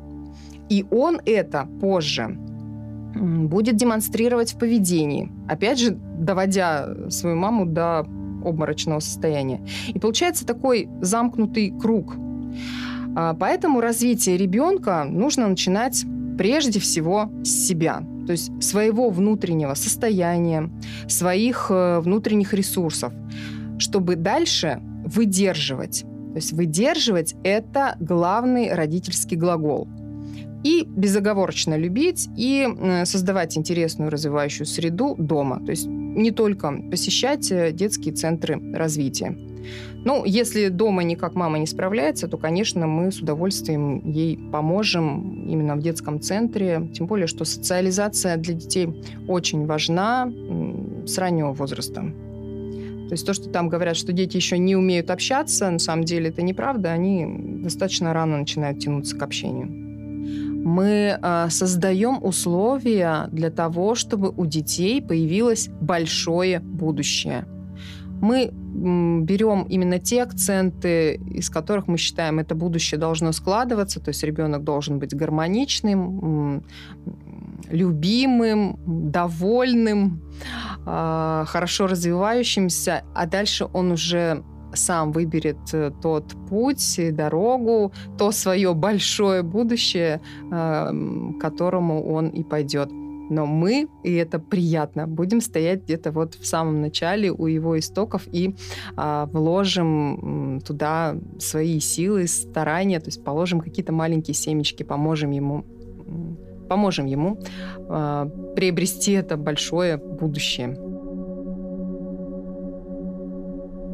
И 0.70 0.86
он 0.92 1.22
это 1.26 1.68
позже 1.80 2.38
будет 3.16 3.76
демонстрировать 3.76 4.54
в 4.54 4.58
поведении, 4.58 5.32
опять 5.48 5.80
же, 5.80 5.92
доводя 5.92 7.10
свою 7.10 7.36
маму 7.36 7.66
до 7.66 8.06
обморочного 8.44 9.00
состояния. 9.00 9.62
И 9.94 10.00
получается 10.00 10.46
такой 10.46 10.90
замкнутый 11.02 11.74
круг– 11.80 12.16
поэтому 13.16 13.82
развитие 13.82 14.38
ребенка 14.38 15.06
нужно 15.08 15.48
начинать 15.48 16.06
прежде 16.38 16.80
всего 16.80 17.32
с 17.44 17.50
себя, 17.68 18.04
то 18.26 18.32
есть 18.32 18.52
своего 18.62 19.10
внутреннего 19.10 19.74
состояния, 19.74 20.70
своих 21.08 21.68
э, 21.70 22.00
внутренних 22.00 22.54
ресурсов, 22.54 23.14
чтобы 23.78 24.16
дальше 24.16 24.80
выдерживать. 25.06 26.02
То 26.02 26.36
есть 26.38 26.54
выдерживать– 26.54 27.36
это 27.44 27.96
главный 28.00 28.74
родительский 28.74 29.38
глагол. 29.38 29.88
И 30.64 30.86
безоговорочно 30.88 31.78
любить 31.78 32.30
и 32.38 32.68
э, 32.68 33.06
создавать 33.06 33.58
интересную 33.58 34.10
развивающую 34.10 34.66
среду 34.66 35.16
дома. 35.18 35.60
То 35.64 35.72
есть 35.72 35.86
не 35.88 36.32
только 36.32 36.72
посещать 36.90 37.52
э, 37.52 37.72
детские 37.72 38.14
центры 38.14 38.60
развития. 38.74 39.38
Ну, 40.06 40.26
если 40.26 40.68
дома 40.68 41.04
никак 41.04 41.36
мама 41.36 41.60
не 41.60 41.68
справляется, 41.68 42.28
то, 42.28 42.38
конечно, 42.38 42.88
мы 42.88 43.12
с 43.12 43.20
удовольствием 43.20 44.02
ей 44.10 44.38
поможем 44.52 45.46
именно 45.48 45.76
в 45.76 45.80
детском 45.80 46.20
центре. 46.20 46.90
Тем 46.94 47.08
более, 47.08 47.28
что 47.28 47.46
социализация 47.46 48.38
для 48.38 48.54
детей 48.54 48.90
очень 49.28 49.66
важна 49.66 50.32
с 51.06 51.18
раннего 51.18 51.54
возраста. 51.54 52.02
То 53.08 53.16
есть 53.16 53.26
то, 53.26 53.34
что 53.34 53.50
там 53.50 53.70
говорят, 53.70 53.96
что 53.96 54.12
дети 54.12 54.38
еще 54.38 54.58
не 54.58 54.76
умеют 54.76 55.12
общаться, 55.12 55.70
на 55.70 55.80
самом 55.80 56.04
деле 56.04 56.30
это 56.30 56.42
неправда. 56.42 56.92
Они 56.92 57.28
достаточно 57.62 58.14
рано 58.14 58.38
начинают 58.38 58.80
тянуться 58.80 59.16
к 59.16 59.22
общению. 59.22 59.68
Мы 60.66 61.20
э, 61.22 61.48
создаем 61.50 62.24
условия 62.24 63.28
для 63.32 63.52
того, 63.52 63.96
чтобы 63.96 64.34
у 64.36 64.46
детей 64.46 65.02
появилось 65.02 65.70
большое 65.82 66.60
будущее. 66.60 67.46
Мы 68.24 68.52
берем 68.54 69.64
именно 69.64 70.00
те 70.00 70.24
акценты, 70.24 71.16
из 71.16 71.50
которых 71.50 71.90
мы 71.90 71.98
считаем, 71.98 72.40
это 72.40 72.56
будущее 72.56 72.98
должно 72.98 73.34
складываться, 73.34 74.00
то 74.00 74.12
есть 74.12 74.24
ребенок 74.24 74.64
должен 74.64 74.98
быть 74.98 75.14
гармоничным, 75.14 76.64
любимым, 77.70 78.80
довольным, 78.86 80.22
а, 80.86 81.44
хорошо 81.48 81.88
развивающимся, 81.88 83.04
а 83.14 83.26
дальше 83.26 83.68
он 83.74 83.92
уже 83.92 84.42
сам 84.74 85.12
выберет 85.12 85.74
э, 85.74 85.92
тот 86.02 86.34
путь, 86.50 87.00
дорогу, 87.12 87.92
то 88.18 88.32
свое 88.32 88.74
большое 88.74 89.44
будущее, 89.44 90.22
а, 90.50 90.92
к 90.92 91.42
которому 91.42 92.08
он 92.08 92.30
и 92.30 92.42
пойдет 92.44 92.90
но 93.30 93.46
мы, 93.46 93.88
и 94.04 94.14
это 94.14 94.40
приятно, 94.40 95.08
будем 95.08 95.42
стоять 95.42 95.84
где-то 95.84 96.12
вот 96.12 96.36
в 96.36 96.46
самом 96.46 96.82
начале 96.82 97.32
у 97.32 97.48
его 97.48 97.78
истоков 97.80 98.24
и 98.32 98.56
а, 98.96 99.28
вложим 99.28 100.62
туда 100.66 101.16
свои 101.40 101.80
силы, 101.80 102.28
старания, 102.28 103.00
то 103.00 103.08
есть 103.08 103.24
положим 103.24 103.60
какие-то 103.62 103.92
маленькие 103.92 104.34
семечки, 104.34 104.84
поможем 104.84 105.32
ему 105.32 105.66
поможем 106.70 107.06
ему 107.06 107.40
а, 107.90 108.26
приобрести 108.56 109.12
это 109.12 109.38
большое 109.38 109.98
будущее. 109.98 110.78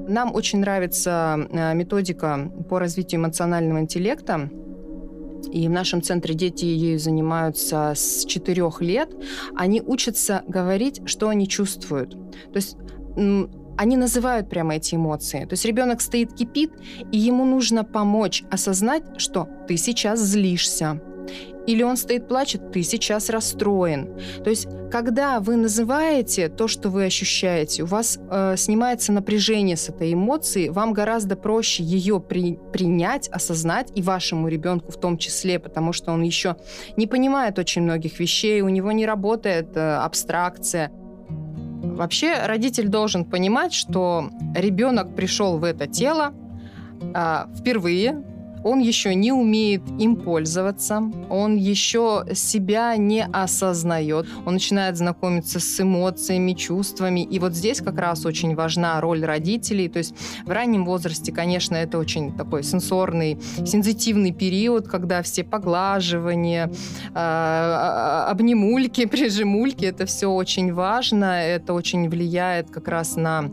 Нам 0.07 0.33
очень 0.33 0.59
нравится 0.59 1.35
а, 1.51 1.73
методика 1.73 2.51
по 2.69 2.79
развитию 2.79 3.21
эмоционального 3.21 3.79
интеллекта. 3.79 4.49
И 5.51 5.67
в 5.67 5.71
нашем 5.71 6.01
центре 6.01 6.35
дети 6.35 6.65
ею 6.65 6.99
занимаются 6.99 7.93
с 7.95 8.25
4 8.25 8.63
лет. 8.81 9.09
Они 9.55 9.81
учатся 9.81 10.43
говорить, 10.47 11.01
что 11.05 11.29
они 11.29 11.47
чувствуют. 11.47 12.11
То 12.11 12.55
есть 12.55 12.77
они 13.77 13.97
называют 13.97 14.49
прямо 14.49 14.75
эти 14.75 14.95
эмоции. 14.95 15.45
То 15.45 15.53
есть 15.53 15.65
ребенок 15.65 16.01
стоит, 16.01 16.33
кипит, 16.33 16.71
и 17.11 17.17
ему 17.17 17.45
нужно 17.45 17.83
помочь 17.83 18.43
осознать, 18.51 19.03
что 19.17 19.47
ты 19.67 19.77
сейчас 19.77 20.19
злишься, 20.19 21.01
или 21.69 21.83
он 21.83 21.97
стоит, 21.97 22.27
плачет, 22.27 22.71
ты 22.71 22.81
сейчас 22.81 23.29
расстроен. 23.29 24.09
То 24.43 24.49
есть, 24.49 24.67
когда 24.91 25.39
вы 25.39 25.55
называете 25.55 26.49
то, 26.49 26.67
что 26.67 26.89
вы 26.89 27.05
ощущаете, 27.05 27.83
у 27.83 27.85
вас 27.85 28.17
э, 28.19 28.55
снимается 28.57 29.11
напряжение 29.11 29.77
с 29.77 29.87
этой 29.87 30.13
эмоции, 30.13 30.69
вам 30.69 30.93
гораздо 30.93 31.35
проще 31.35 31.83
ее 31.83 32.19
при, 32.19 32.57
принять, 32.73 33.29
осознать, 33.29 33.91
и 33.93 34.01
вашему 34.01 34.47
ребенку 34.47 34.91
в 34.91 34.99
том 34.99 35.19
числе, 35.19 35.59
потому 35.59 35.93
что 35.93 36.11
он 36.11 36.23
еще 36.23 36.55
не 36.97 37.05
понимает 37.05 37.59
очень 37.59 37.83
многих 37.83 38.19
вещей, 38.19 38.61
у 38.61 38.69
него 38.69 38.91
не 38.91 39.05
работает 39.05 39.77
э, 39.77 39.97
абстракция. 39.97 40.91
Вообще 40.91 42.33
родитель 42.47 42.87
должен 42.87 43.25
понимать, 43.25 43.73
что 43.73 44.31
ребенок 44.55 45.15
пришел 45.15 45.59
в 45.59 45.63
это 45.63 45.85
тело 45.85 46.33
э, 47.13 47.45
впервые, 47.59 48.23
он 48.63 48.79
еще 48.79 49.15
не 49.15 49.31
умеет 49.31 49.81
им 49.97 50.15
пользоваться, 50.15 51.01
он 51.29 51.55
еще 51.55 52.25
себя 52.33 52.95
не 52.97 53.25
осознает, 53.25 54.27
он 54.45 54.53
начинает 54.53 54.97
знакомиться 54.97 55.59
с 55.59 55.79
эмоциями, 55.79 56.53
чувствами. 56.53 57.21
И 57.21 57.39
вот 57.39 57.53
здесь 57.53 57.81
как 57.81 57.97
раз 57.97 58.25
очень 58.25 58.55
важна 58.55 58.99
роль 59.01 59.23
родителей. 59.23 59.87
То 59.87 59.99
есть 59.99 60.13
в 60.45 60.49
раннем 60.49 60.85
возрасте, 60.85 61.31
конечно, 61.31 61.75
это 61.75 61.97
очень 61.97 62.33
такой 62.33 62.63
сенсорный, 62.63 63.39
сензитивный 63.65 64.31
период, 64.31 64.87
когда 64.87 65.21
все 65.21 65.43
поглаживания, 65.43 66.71
э, 67.13 68.25
обнимульки, 68.29 69.05
прижимульки, 69.09 69.85
это 69.85 70.05
все 70.05 70.27
очень 70.27 70.73
важно, 70.73 71.41
это 71.41 71.73
очень 71.73 72.09
влияет 72.09 72.69
как 72.69 72.87
раз 72.87 73.15
на 73.15 73.49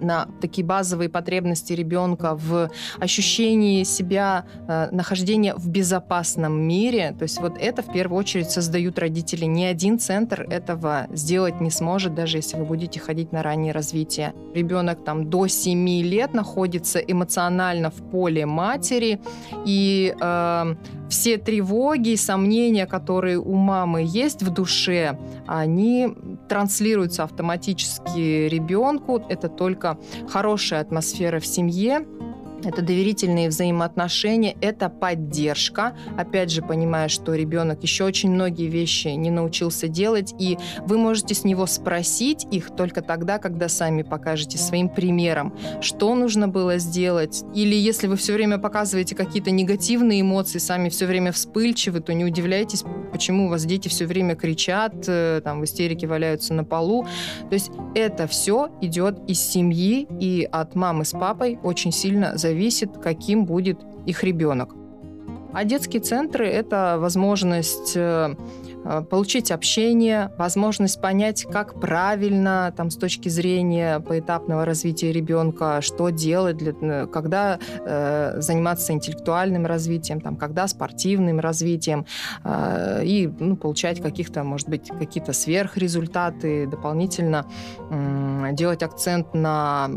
на 0.00 0.28
такие 0.40 0.64
базовые 0.64 1.08
потребности 1.08 1.72
ребенка 1.72 2.34
в 2.34 2.70
ощущении 2.98 3.84
себя, 3.84 4.44
э, 4.66 4.88
нахождения 4.90 5.54
в 5.54 5.68
безопасном 5.68 6.60
мире. 6.60 7.14
То 7.18 7.24
есть 7.24 7.40
вот 7.40 7.56
это 7.58 7.82
в 7.82 7.92
первую 7.92 8.18
очередь 8.18 8.50
создают 8.50 8.98
родители. 8.98 9.44
Ни 9.44 9.64
один 9.64 9.98
центр 9.98 10.46
этого 10.50 11.06
сделать 11.10 11.60
не 11.60 11.70
сможет, 11.70 12.14
даже 12.14 12.38
если 12.38 12.56
вы 12.56 12.64
будете 12.64 13.00
ходить 13.00 13.32
на 13.32 13.42
раннее 13.42 13.72
развитие. 13.72 14.34
Ребенок 14.54 15.04
там 15.04 15.30
до 15.30 15.46
7 15.46 15.88
лет 16.02 16.34
находится 16.34 16.98
эмоционально 16.98 17.90
в 17.90 18.10
поле 18.10 18.46
матери, 18.46 19.20
и 19.64 20.14
э, 20.20 20.74
все 21.08 21.38
тревоги, 21.38 22.16
сомнения, 22.16 22.86
которые 22.86 23.38
у 23.38 23.54
мамы 23.54 24.04
есть 24.06 24.42
в 24.42 24.50
душе, 24.50 25.18
они 25.46 26.14
транслируются 26.48 27.24
автоматически 27.24 28.48
ребенку. 28.48 29.22
Это 29.28 29.48
только 29.58 29.98
хорошая 30.28 30.80
атмосфера 30.80 31.40
в 31.40 31.46
семье, 31.46 32.06
это 32.64 32.82
доверительные 32.82 33.48
взаимоотношения, 33.48 34.56
это 34.60 34.88
поддержка. 34.88 35.96
Опять 36.16 36.50
же, 36.50 36.62
понимая, 36.62 37.08
что 37.08 37.34
ребенок 37.34 37.82
еще 37.82 38.04
очень 38.04 38.30
многие 38.30 38.68
вещи 38.68 39.08
не 39.08 39.30
научился 39.30 39.88
делать, 39.88 40.34
и 40.38 40.58
вы 40.80 40.98
можете 40.98 41.34
с 41.34 41.44
него 41.44 41.66
спросить 41.66 42.46
их 42.50 42.74
только 42.74 43.02
тогда, 43.02 43.38
когда 43.38 43.68
сами 43.68 44.02
покажете 44.02 44.58
своим 44.58 44.88
примером, 44.88 45.56
что 45.80 46.14
нужно 46.14 46.48
было 46.48 46.78
сделать. 46.78 47.44
Или 47.54 47.74
если 47.74 48.06
вы 48.06 48.16
все 48.16 48.34
время 48.34 48.58
показываете 48.58 49.14
какие-то 49.14 49.50
негативные 49.50 50.20
эмоции, 50.20 50.58
сами 50.58 50.88
все 50.88 51.06
время 51.06 51.32
вспыльчивы, 51.32 52.00
то 52.00 52.12
не 52.12 52.24
удивляйтесь, 52.24 52.84
почему 53.12 53.46
у 53.46 53.48
вас 53.48 53.64
дети 53.64 53.88
все 53.88 54.06
время 54.06 54.34
кричат, 54.34 54.94
э, 55.06 55.40
там 55.42 55.60
в 55.60 55.64
истерике 55.64 56.06
валяются 56.06 56.54
на 56.54 56.64
полу. 56.64 57.04
То 57.48 57.54
есть 57.54 57.70
это 57.94 58.26
все 58.26 58.70
идет 58.80 59.18
из 59.28 59.40
семьи 59.40 60.06
и 60.20 60.48
от 60.50 60.74
мамы 60.74 61.04
с 61.04 61.12
папой 61.12 61.58
очень 61.62 61.92
сильно 61.92 62.36
зависит 62.36 62.47
зависит, 62.48 62.96
каким 62.98 63.44
будет 63.44 63.78
их 64.06 64.24
ребенок. 64.24 64.74
А 65.52 65.64
детские 65.64 66.00
центры– 66.02 66.46
это 66.60 66.96
возможность 66.98 67.92
э, 67.96 68.34
получить 69.10 69.50
общение, 69.50 70.30
возможность 70.38 71.00
понять, 71.00 71.44
как 71.44 71.80
правильно 71.80 72.72
там, 72.76 72.90
с 72.90 72.96
точки 72.96 73.28
зрения 73.28 74.00
поэтапного 74.00 74.64
развития 74.64 75.12
ребенка, 75.12 75.80
что 75.82 76.10
делать, 76.10 76.56
для, 76.56 76.72
э, 76.80 77.06
когда 77.06 77.58
э, 77.84 78.40
заниматься 78.40 78.92
интеллектуальным 78.92 79.66
развитием, 79.66 80.20
там, 80.20 80.36
когда 80.36 80.66
спортивным 80.68 81.40
развитием, 81.40 82.06
э, 82.44 83.04
и 83.04 83.30
ну, 83.38 83.56
получать 83.56 84.00
каких-то, 84.00 84.44
может 84.44 84.68
быть, 84.68 84.88
какие-то 84.88 85.32
сверхрезультаты, 85.32 86.66
дополнительно 86.66 87.46
э, 87.90 88.48
делать 88.52 88.82
акцент 88.82 89.34
на 89.34 89.90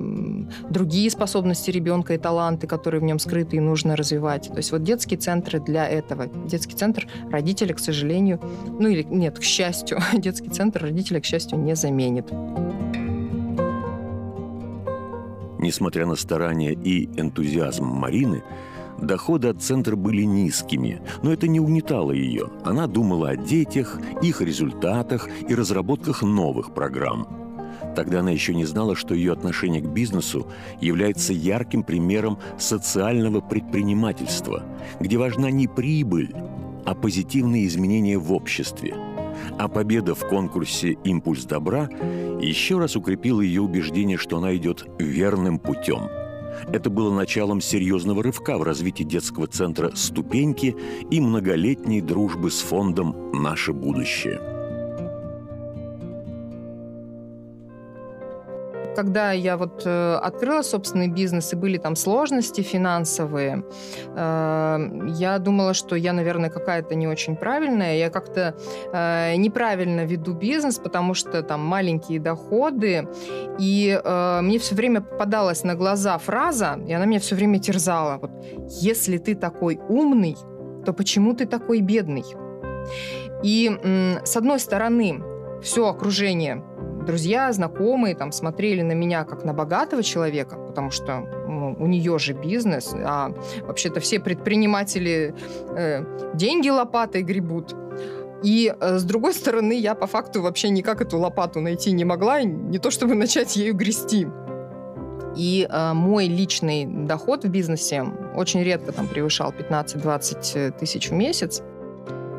другие 0.69 1.09
способности 1.09 1.71
ребенка 1.71 2.13
и 2.13 2.17
таланты, 2.17 2.67
которые 2.67 3.01
в 3.01 3.03
нем 3.03 3.19
скрыты 3.19 3.57
и 3.57 3.59
нужно 3.59 3.95
развивать. 3.95 4.49
То 4.49 4.57
есть 4.57 4.71
вот 4.71 4.83
детские 4.83 5.19
центры 5.19 5.59
для 5.59 5.87
этого. 5.87 6.27
Детский 6.47 6.75
центр 6.75 7.07
родители, 7.29 7.73
к 7.73 7.79
сожалению, 7.79 8.39
ну 8.81 8.89
или 8.89 9.03
нет, 9.03 9.37
к 9.37 9.43
счастью, 9.43 9.99
детский 10.13 10.49
центр 10.49 10.81
родителя, 10.81 11.21
к 11.21 11.25
счастью, 11.25 11.59
не 11.59 11.75
заменит. 11.75 12.31
Несмотря 15.59 16.07
на 16.07 16.15
старания 16.15 16.73
и 16.73 17.05
энтузиазм 17.19 17.85
Марины, 17.85 18.43
доходы 18.99 19.49
от 19.49 19.61
центра 19.61 19.95
были 19.95 20.23
низкими, 20.23 20.99
но 21.21 21.31
это 21.31 21.47
не 21.47 21.59
угнетало 21.59 22.11
ее. 22.11 22.49
Она 22.63 22.87
думала 22.87 23.29
о 23.29 23.35
детях, 23.35 23.99
их 24.23 24.41
результатах 24.41 25.29
и 25.47 25.53
разработках 25.53 26.23
новых 26.23 26.73
программ. 26.73 27.27
Тогда 27.95 28.21
она 28.21 28.31
еще 28.31 28.55
не 28.55 28.65
знала, 28.65 28.95
что 28.95 29.13
ее 29.13 29.33
отношение 29.33 29.81
к 29.81 29.87
бизнесу 29.87 30.47
является 30.79 31.33
ярким 31.33 31.83
примером 31.83 32.39
социального 32.57 33.41
предпринимательства, 33.41 34.63
где 34.99 35.17
важна 35.17 35.51
не 35.51 35.67
прибыль, 35.67 36.33
а 36.85 36.95
позитивные 36.95 37.67
изменения 37.67 38.17
в 38.17 38.31
обществе. 38.33 38.95
А 39.57 39.67
победа 39.67 40.15
в 40.15 40.27
конкурсе 40.27 40.97
«Импульс 41.03 41.45
добра» 41.45 41.89
еще 42.41 42.77
раз 42.79 42.95
укрепила 42.95 43.41
ее 43.41 43.61
убеждение, 43.61 44.17
что 44.17 44.37
она 44.37 44.55
идет 44.55 44.85
верным 44.99 45.59
путем. 45.59 46.09
Это 46.71 46.89
было 46.89 47.13
началом 47.13 47.61
серьезного 47.61 48.23
рывка 48.23 48.57
в 48.57 48.63
развитии 48.63 49.03
детского 49.03 49.47
центра 49.47 49.91
«Ступеньки» 49.95 50.75
и 51.09 51.19
многолетней 51.19 52.01
дружбы 52.01 52.51
с 52.51 52.61
фондом 52.61 53.31
«Наше 53.31 53.73
будущее». 53.73 54.60
Когда 59.01 59.31
я 59.31 59.57
вот 59.57 59.81
э, 59.85 60.19
открыла 60.21 60.61
собственный 60.61 61.07
бизнес, 61.07 61.53
и 61.53 61.55
были 61.55 61.77
там 61.77 61.95
сложности 61.95 62.61
финансовые, 62.61 63.63
э, 64.15 64.79
я 65.17 65.39
думала, 65.39 65.73
что 65.73 65.95
я, 65.95 66.13
наверное, 66.13 66.51
какая-то 66.51 66.93
не 66.93 67.07
очень 67.07 67.35
правильная. 67.35 67.97
Я 67.97 68.09
как-то 68.09 68.53
э, 68.93 69.35
неправильно 69.37 70.05
веду 70.05 70.33
бизнес, 70.33 70.77
потому 70.77 71.15
что 71.15 71.41
там 71.41 71.61
маленькие 71.61 72.19
доходы, 72.19 73.07
и 73.59 73.99
мне 74.43 74.59
все 74.59 74.75
время 74.75 75.01
попадалась 75.01 75.63
на 75.63 75.75
глаза 75.75 76.17
фраза, 76.17 76.79
и 76.87 76.93
она 76.93 77.05
меня 77.05 77.19
все 77.19 77.35
время 77.35 77.59
терзала. 77.59 78.17
Вот, 78.17 78.31
если 78.81 79.17
ты 79.17 79.35
такой 79.35 79.79
умный, 79.89 80.37
то 80.85 80.93
почему 80.93 81.33
ты 81.33 81.47
такой 81.47 81.81
бедный? 81.81 82.25
И 83.43 83.71
с 84.23 84.37
одной 84.37 84.59
стороны, 84.59 85.23
все 85.61 85.87
окружение 85.87 86.63
друзья, 87.05 87.51
знакомые 87.51 88.15
там 88.15 88.31
смотрели 88.31 88.81
на 88.81 88.93
меня 88.93 89.23
как 89.23 89.43
на 89.43 89.53
богатого 89.53 90.03
человека, 90.03 90.55
потому 90.55 90.91
что 90.91 91.21
ну, 91.47 91.75
у 91.79 91.87
нее 91.87 92.17
же 92.19 92.33
бизнес, 92.33 92.93
а 92.93 93.31
вообще-то 93.61 93.99
все 93.99 94.19
предприниматели 94.19 95.33
э, 95.75 96.03
деньги 96.33 96.69
лопатой 96.69 97.23
гребут. 97.23 97.75
И 98.43 98.73
э, 98.79 98.97
с 98.97 99.03
другой 99.03 99.33
стороны, 99.33 99.79
я 99.79 99.95
по 99.95 100.07
факту 100.07 100.41
вообще 100.41 100.69
никак 100.69 101.01
эту 101.01 101.17
лопату 101.17 101.61
найти 101.61 101.91
не 101.91 102.05
могла, 102.05 102.43
не 102.43 102.79
то 102.79 102.89
чтобы 102.89 103.15
начать 103.15 103.55
ею 103.55 103.75
грести. 103.75 104.27
И 105.35 105.67
э, 105.69 105.93
мой 105.93 106.27
личный 106.27 106.85
доход 106.85 107.45
в 107.45 107.49
бизнесе 107.49 108.05
очень 108.35 108.63
редко 108.63 108.91
там 108.91 109.07
превышал 109.07 109.51
15-20 109.51 110.51
э, 110.55 110.71
тысяч 110.71 111.09
в 111.09 111.13
месяц. 111.13 111.61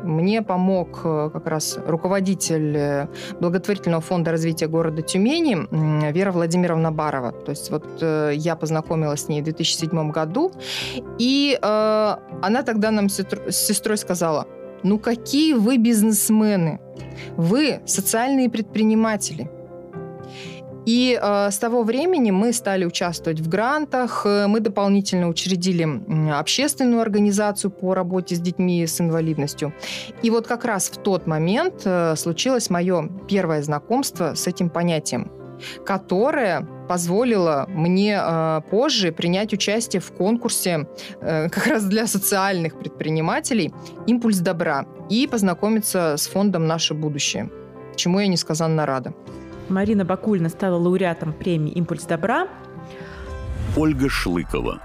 Мне 0.03 0.41
помог 0.41 1.01
э, 1.03 1.29
как 1.33 1.47
раз 1.47 1.79
руководитель 1.87 2.75
э, 2.77 3.07
благотворительного 3.39 4.01
фонда 4.01 4.31
развития 4.31 4.67
города 4.67 5.01
Тюмени 5.01 5.67
Вера 6.11 6.31
Владимировна 6.31 6.91
Барова. 6.91 7.31
То 7.31 7.51
есть 7.51 7.71
вот 7.71 7.85
э, 8.01 8.33
я 8.35 8.55
познакомилась 8.55 9.21
с 9.21 9.29
ней 9.29 9.41
в 9.41 9.45
2007 9.45 10.11
году, 10.11 10.51
и 11.19 11.57
э, 11.61 12.15
она 12.41 12.63
тогда 12.63 12.91
нам 12.91 13.09
с 13.09 13.25
сестрой 13.49 13.97
сказала, 13.97 14.45
ну 14.83 14.99
какие 14.99 15.53
вы 15.53 15.77
бизнесмены, 15.77 16.79
вы 17.37 17.79
социальные 17.85 18.49
предприниматели– 18.49 19.49
и 20.85 21.19
э, 21.21 21.51
с 21.51 21.57
того 21.57 21.83
времени 21.83 22.31
мы 22.31 22.53
стали 22.53 22.85
участвовать 22.85 23.39
в 23.39 23.47
грантах, 23.47 24.25
э, 24.25 24.47
мы 24.47 24.59
дополнительно 24.59 25.29
учредили 25.29 25.87
общественную 26.31 27.01
организацию 27.01 27.71
по 27.71 27.93
работе 27.93 28.35
с 28.35 28.39
детьми 28.39 28.85
с 28.85 28.99
инвалидностью. 28.99 29.73
И 30.23 30.29
вот 30.29 30.47
как 30.47 30.65
раз 30.65 30.89
в 30.89 30.97
тот 30.97 31.27
момент 31.27 31.81
э, 31.85 32.15
случилось 32.15 32.69
мое 32.69 33.09
первое 33.27 33.61
знакомство 33.61 34.33
с 34.35 34.47
этим 34.47 34.69
понятием 34.69 35.31
которое 35.85 36.67
позволило 36.87 37.65
мне 37.69 38.19
э, 38.21 38.61
позже 38.69 39.11
принять 39.11 39.53
участие 39.53 40.01
в 40.01 40.11
конкурсе 40.11 40.87
э, 41.21 41.49
как 41.51 41.67
раз 41.67 41.85
для 41.85 42.07
социальных 42.07 42.77
предпринимателей 42.77 43.71
«Импульс 44.07 44.39
добра» 44.39 44.85
и 45.09 45.27
познакомиться 45.27 46.15
с 46.17 46.27
фондом 46.27 46.67
«Наше 46.67 46.93
будущее», 46.93 47.49
чему 47.95 48.19
я 48.19 48.27
несказанно 48.27 48.85
рада. 48.85 49.13
Марина 49.73 50.05
Бакульна 50.05 50.49
стала 50.49 50.77
лауреатом 50.77 51.33
премии 51.33 51.71
«Импульс 51.71 52.03
добра». 52.03 52.47
Ольга 53.75 54.07
Шлыкова, 54.07 54.79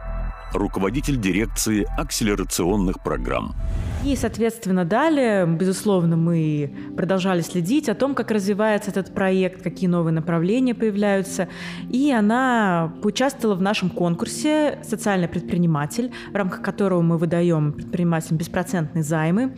руководитель 0.55 1.21
дирекции 1.21 1.87
акселерационных 1.99 3.03
программ. 3.03 3.55
И, 4.03 4.17
соответственно, 4.17 4.87
далее, 4.87 5.45
безусловно, 5.45 6.17
мы 6.17 6.73
продолжали 6.97 7.43
следить 7.43 7.91
о 7.91 7.95
том, 7.95 8.15
как 8.15 8.31
развивается 8.31 8.91
этот 8.91 9.13
проект, 9.13 9.63
какие 9.63 9.91
новые 9.91 10.15
направления 10.15 10.75
появляются. 10.75 11.49
И 11.91 12.11
она 12.11 12.95
поучаствовала 13.03 13.57
в 13.57 13.63
нашем 13.63 13.91
конкурсе 13.91 14.79
«Социальный 14.83 15.29
предприниматель», 15.29 16.13
в 16.33 16.35
рамках 16.35 16.63
которого 16.63 17.03
мы 17.03 17.19
выдаем 17.19 17.73
предпринимателям 17.73 18.39
беспроцентные 18.39 19.03
займы. 19.03 19.55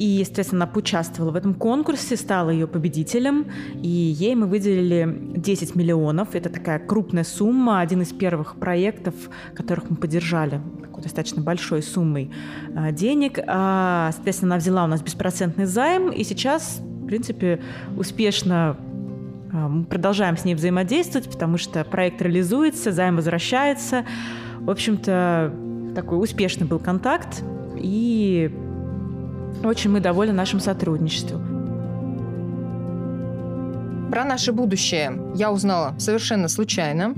И, 0.00 0.04
естественно, 0.04 0.64
она 0.64 0.72
поучаствовала 0.72 1.30
в 1.30 1.36
этом 1.36 1.52
конкурсе, 1.52 2.16
стала 2.16 2.48
ее 2.48 2.66
победителем, 2.66 3.44
и 3.82 3.86
ей 3.86 4.34
мы 4.34 4.46
выделили 4.46 5.34
10 5.36 5.74
миллионов. 5.74 6.34
Это 6.34 6.48
такая 6.48 6.78
крупная 6.78 7.22
сумма, 7.22 7.80
один 7.80 8.00
из 8.00 8.10
первых 8.10 8.56
проектов, 8.56 9.14
которых 9.54 9.90
мы 9.90 9.96
поддержали 9.96 10.62
такой 10.80 11.02
достаточно 11.02 11.42
большой 11.42 11.82
суммой 11.82 12.30
а, 12.74 12.92
денег. 12.92 13.40
А, 13.46 14.10
соответственно, 14.14 14.54
она 14.54 14.60
взяла 14.60 14.84
у 14.84 14.86
нас 14.86 15.02
беспроцентный 15.02 15.66
займ, 15.66 16.08
и 16.08 16.24
сейчас, 16.24 16.80
в 16.80 17.06
принципе, 17.06 17.60
успешно 17.94 18.78
А, 19.52 19.68
мы 19.68 19.84
продолжаем 19.84 20.38
с 20.38 20.46
ней 20.46 20.54
взаимодействовать, 20.54 21.30
потому 21.30 21.58
что 21.58 21.84
проект 21.84 22.22
реализуется, 22.22 22.90
займ 22.90 23.16
возвращается. 23.16 24.06
В 24.60 24.70
общем-то, 24.70 25.54
такой 25.94 26.22
успешный 26.22 26.66
был 26.66 26.78
контакт, 26.78 27.44
и 27.76 28.50
очень 29.64 29.90
мы 29.90 30.00
довольны 30.00 30.32
нашим 30.32 30.60
сотрудничеством. 30.60 31.60
Про 34.10 34.24
наше 34.24 34.52
будущее 34.52 35.12
я 35.36 35.52
узнала 35.52 35.94
совершенно 35.98 36.48
случайно. 36.48 37.14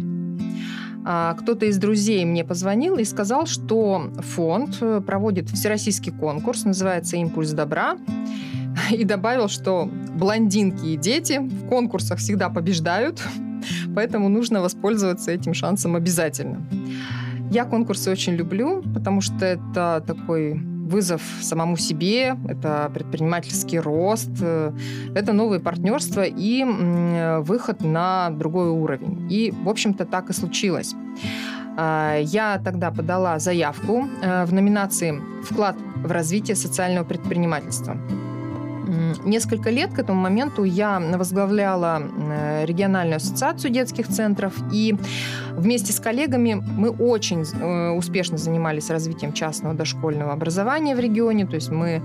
А, 1.04 1.34
кто-то 1.34 1.66
из 1.66 1.78
друзей 1.78 2.24
мне 2.24 2.44
позвонил 2.44 2.96
и 2.96 3.04
сказал, 3.04 3.46
что 3.46 4.12
фонд 4.18 4.76
э, 4.80 5.00
проводит 5.00 5.48
всероссийский 5.50 6.12
конкурс, 6.12 6.64
называется 6.64 7.16
«Импульс 7.16 7.50
добра», 7.52 7.96
и 8.90 9.04
добавил, 9.04 9.48
что 9.48 9.88
блондинки 10.14 10.86
и 10.86 10.96
дети 10.96 11.38
в 11.38 11.68
конкурсах 11.68 12.18
всегда 12.18 12.50
побеждают, 12.50 13.22
поэтому 13.94 14.28
нужно 14.28 14.60
воспользоваться 14.60 15.30
этим 15.30 15.54
шансом 15.54 15.96
обязательно. 15.96 16.62
Я 17.50 17.64
конкурсы 17.64 18.10
очень 18.10 18.34
люблю, 18.34 18.82
потому 18.94 19.20
что 19.20 19.44
это 19.44 20.02
такой 20.06 20.60
вызов 20.88 21.22
самому 21.40 21.76
себе, 21.76 22.36
это 22.48 22.90
предпринимательский 22.92 23.78
рост, 23.78 24.30
э, 24.40 24.72
это 25.14 25.32
новые 25.32 25.60
партнерства 25.60 26.22
и 26.22 26.64
выход 27.42 27.82
на 27.82 28.30
другой 28.30 28.68
уровень. 28.70 29.26
И, 29.30 29.52
в 29.64 29.68
общем-то, 29.68 30.04
так 30.04 30.30
и 30.30 30.32
случилось. 30.32 30.94
А, 31.76 32.18
я 32.18 32.60
тогда 32.62 32.90
подала 32.90 33.38
заявку 33.38 34.08
э, 34.22 34.44
в 34.44 34.52
номинации 34.52 35.20
«Вклад 35.42 35.76
в 35.96 36.10
развитие 36.10 36.56
социального 36.56 37.04
предпринимательства». 37.04 37.96
Несколько 39.24 39.70
лет 39.70 39.92
к 39.92 39.98
этому 39.98 40.20
моменту 40.20 40.64
я 40.64 41.00
возглавляла 41.00 42.02
э, 42.02 42.64
региональную 42.66 43.16
ассоциацию 43.16 43.70
детских 43.70 44.08
центров, 44.08 44.54
и 44.72 44.94
вместе 45.52 45.92
с 45.92 46.00
коллегами 46.00 46.54
мы 46.54 46.90
очень 46.90 47.42
э, 47.42 47.90
успешно 47.90 48.36
занимались 48.36 48.90
развитием 48.90 49.32
частного 49.32 49.74
дошкольного 49.74 50.32
образования 50.32 50.94
в 50.94 51.00
регионе, 51.00 51.46
то 51.46 51.54
есть 51.54 51.70
мы 51.70 52.02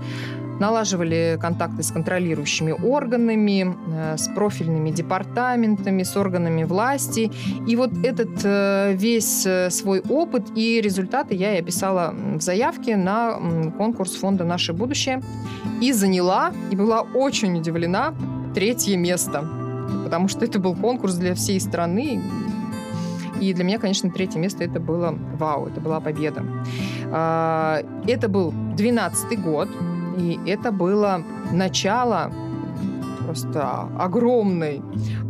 налаживали 0.60 1.38
контакты 1.40 1.82
с 1.82 1.90
контролирующими 1.90 2.72
органами, 2.72 3.76
э, 3.92 4.16
с 4.16 4.28
профильными 4.28 4.90
департаментами, 4.90 6.02
с 6.02 6.16
органами 6.16 6.64
власти. 6.64 7.30
И 7.66 7.76
вот 7.76 7.92
этот 8.04 8.44
э, 8.44 8.94
весь 8.94 9.46
э, 9.46 9.70
свой 9.70 10.00
опыт 10.00 10.46
и 10.54 10.80
результаты 10.80 11.34
я 11.34 11.56
и 11.56 11.60
описала 11.60 12.14
в 12.36 12.40
заявке 12.40 12.96
на 12.96 13.38
конкурс 13.76 14.16
фонда 14.16 14.44
«Наше 14.44 14.72
будущее» 14.72 15.22
и 15.80 15.92
заняла, 15.92 16.52
и 16.70 16.76
была 16.76 17.02
очень 17.02 17.56
удивлена, 17.58 18.14
третье 18.54 18.96
место. 18.96 19.44
Потому 20.04 20.28
что 20.28 20.44
это 20.44 20.58
был 20.58 20.74
конкурс 20.74 21.14
для 21.14 21.34
всей 21.34 21.60
страны, 21.60 22.20
и 23.40 23.54
для 23.54 23.64
меня, 23.64 23.78
конечно, 23.78 24.10
третье 24.10 24.38
место 24.38 24.64
это 24.64 24.80
было 24.80 25.14
вау, 25.34 25.66
это 25.66 25.80
была 25.80 26.00
победа. 26.00 26.42
А, 27.12 27.82
это 28.06 28.28
был 28.28 28.52
12 28.76 29.40
год, 29.40 29.68
и 30.18 30.38
это 30.50 30.72
было 30.72 31.22
начало 31.52 32.32
просто 33.24 33.88
огромной 33.98 34.80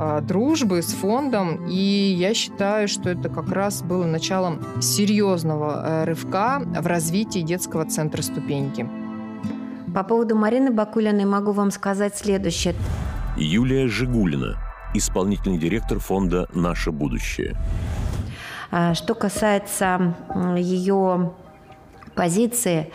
э, 0.01 0.21
дружбы 0.23 0.83
с 0.83 0.93
фондом, 0.93 1.67
и 1.67 2.15
я 2.17 2.33
считаю, 2.33 2.87
что 2.87 3.11
это 3.11 3.29
как 3.29 3.51
раз 3.51 3.83
было 3.83 4.05
началом 4.05 4.61
серьезного 4.81 5.83
э, 5.85 6.05
рывка 6.05 6.61
в 6.65 6.87
развитии 6.87 7.41
детского 7.41 7.85
центра 7.87 8.23
«Ступеньки». 8.23 8.89
По 9.93 10.05
поводу 10.05 10.37
Марины 10.37 10.71
Бакулиной 10.71 11.25
могу 11.25 11.51
вам 11.51 11.73
сказать 11.73 12.17
следующее. 12.17 12.77
Юлия 13.37 13.89
Жигулина, 13.89 14.57
исполнительный 14.95 15.59
директор 15.59 15.99
фонда 15.99 16.49
«Наше 16.55 16.93
будущее». 16.93 17.57
А, 18.71 18.95
что 18.95 19.15
касается 19.15 20.15
ее 20.57 21.33
позиции. 22.19 22.91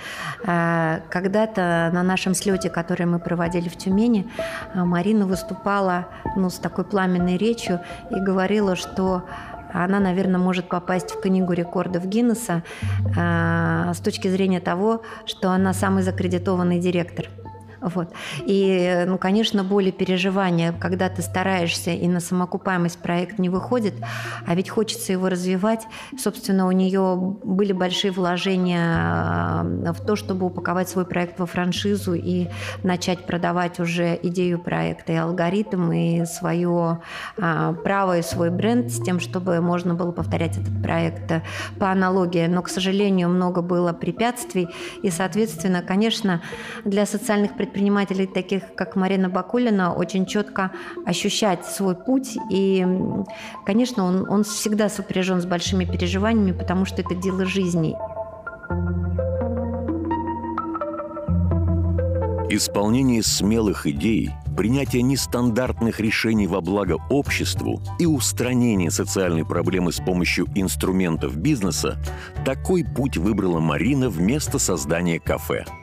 А, 0.45 0.99
когда-то 1.09 1.89
на 1.93 2.03
нашем 2.03 2.33
слете, 2.33 2.69
который 2.69 3.05
мы 3.05 3.19
проводили 3.19 3.69
в 3.69 3.77
Тюмени, 3.77 4.29
а, 4.73 4.83
Марина 4.83 5.25
выступала 5.25 6.07
ну, 6.35 6.49
с 6.49 6.59
такой 6.59 6.83
пламенной 6.83 7.37
речью 7.37 7.79
и 8.11 8.15
говорила, 8.15 8.75
что 8.75 9.23
она, 9.71 9.99
наверное, 9.99 10.39
может 10.39 10.67
попасть 10.67 11.11
в 11.11 11.21
книгу 11.21 11.53
рекордов 11.53 12.05
Гиннесса 12.05 12.61
э, 13.17 13.91
с 13.95 13.99
точки 14.01 14.27
зрения 14.27 14.59
того, 14.59 15.01
что 15.25 15.49
она 15.49 15.73
самый 15.73 16.03
закредитованный 16.03 16.79
директор– 16.79 17.25
вот. 17.83 18.09
И, 18.45 19.03
ну, 19.05 19.17
конечно, 19.17 19.63
боли, 19.63 19.91
переживания, 19.91 20.71
когда 20.71 21.09
ты 21.09 21.21
стараешься 21.21 21.91
и 21.91 22.07
на 22.07 22.21
самоокупаемость 22.21 22.99
проект 22.99 23.39
не 23.39 23.49
выходит, 23.49 23.93
а 24.47 24.55
ведь 24.55 24.69
хочется 24.69 25.11
его 25.11 25.27
развивать. 25.27 25.81
Собственно, 26.17 26.67
у 26.67 26.71
нее 26.71 27.15
были 27.43 27.73
большие 27.73 28.11
вложения 28.11 29.63
э, 29.63 29.91
в 29.91 30.05
то, 30.05 30.15
чтобы 30.15 30.45
упаковать 30.45 30.87
свой 30.87 31.05
проект 31.05 31.39
во 31.39 31.45
франшизу 31.45 32.13
и 32.13 32.47
начать 32.83 33.25
продавать 33.25 33.79
уже 33.79 34.17
идею 34.23 34.59
проекта 34.59 35.13
и 35.13 35.15
алгоритм, 35.15 35.91
и 35.91 36.25
свое 36.25 37.01
а, 37.37 37.73
право, 37.73 38.17
и 38.17 38.21
свой 38.21 38.49
бренд 38.49 38.91
с 38.91 39.01
тем, 39.01 39.19
чтобы 39.19 39.59
можно 39.59 39.93
было 39.93 40.11
повторять 40.11 40.57
этот 40.57 40.81
проект 40.81 41.43
по 41.79 41.91
аналогии. 41.91 42.45
Но, 42.47 42.61
к 42.61 42.69
сожалению, 42.69 43.29
много 43.29 43.61
было 43.61 43.91
препятствий, 43.93 44.69
и, 45.01 45.09
соответственно, 45.09 45.81
конечно, 45.81 46.41
для 46.85 47.05
социальных 47.05 47.55
предприятий 47.55 47.72
предпринимателей, 47.73 48.27
таких 48.27 48.75
как 48.75 48.95
Марина 48.95 49.29
Бакулина, 49.29 49.93
очень 49.93 50.25
четко 50.25 50.71
ощущать 51.05 51.65
свой 51.65 51.95
путь. 51.95 52.37
И, 52.51 52.85
конечно, 53.65 54.05
он, 54.05 54.29
он 54.29 54.43
всегда 54.43 54.89
сопряжен 54.89 55.41
с 55.41 55.45
большими 55.45 55.85
переживаниями, 55.85 56.51
потому 56.51 56.85
что 56.85 57.01
это 57.01 57.15
дело 57.15 57.45
жизни. 57.45 57.95
Исполнение 62.49 63.23
смелых 63.23 63.87
идей, 63.87 64.29
принятие 64.55 65.01
нестандартных 65.01 65.99
решений 65.99 66.45
во 66.45 66.61
благо 66.61 66.97
обществу 67.09 67.81
и 67.97 68.05
устранение 68.05 68.91
социальной 68.91 69.43
проблемы 69.43 69.91
с 69.91 69.99
помощью 69.99 70.45
инструментов 70.53 71.35
бизнеса– 71.35 71.97
такой 72.45 72.83
путь 72.83 73.17
выбрала 73.17 73.59
Марина 73.59 74.09
вместо 74.09 74.59
создания 74.59 75.19
кафе– 75.19 75.65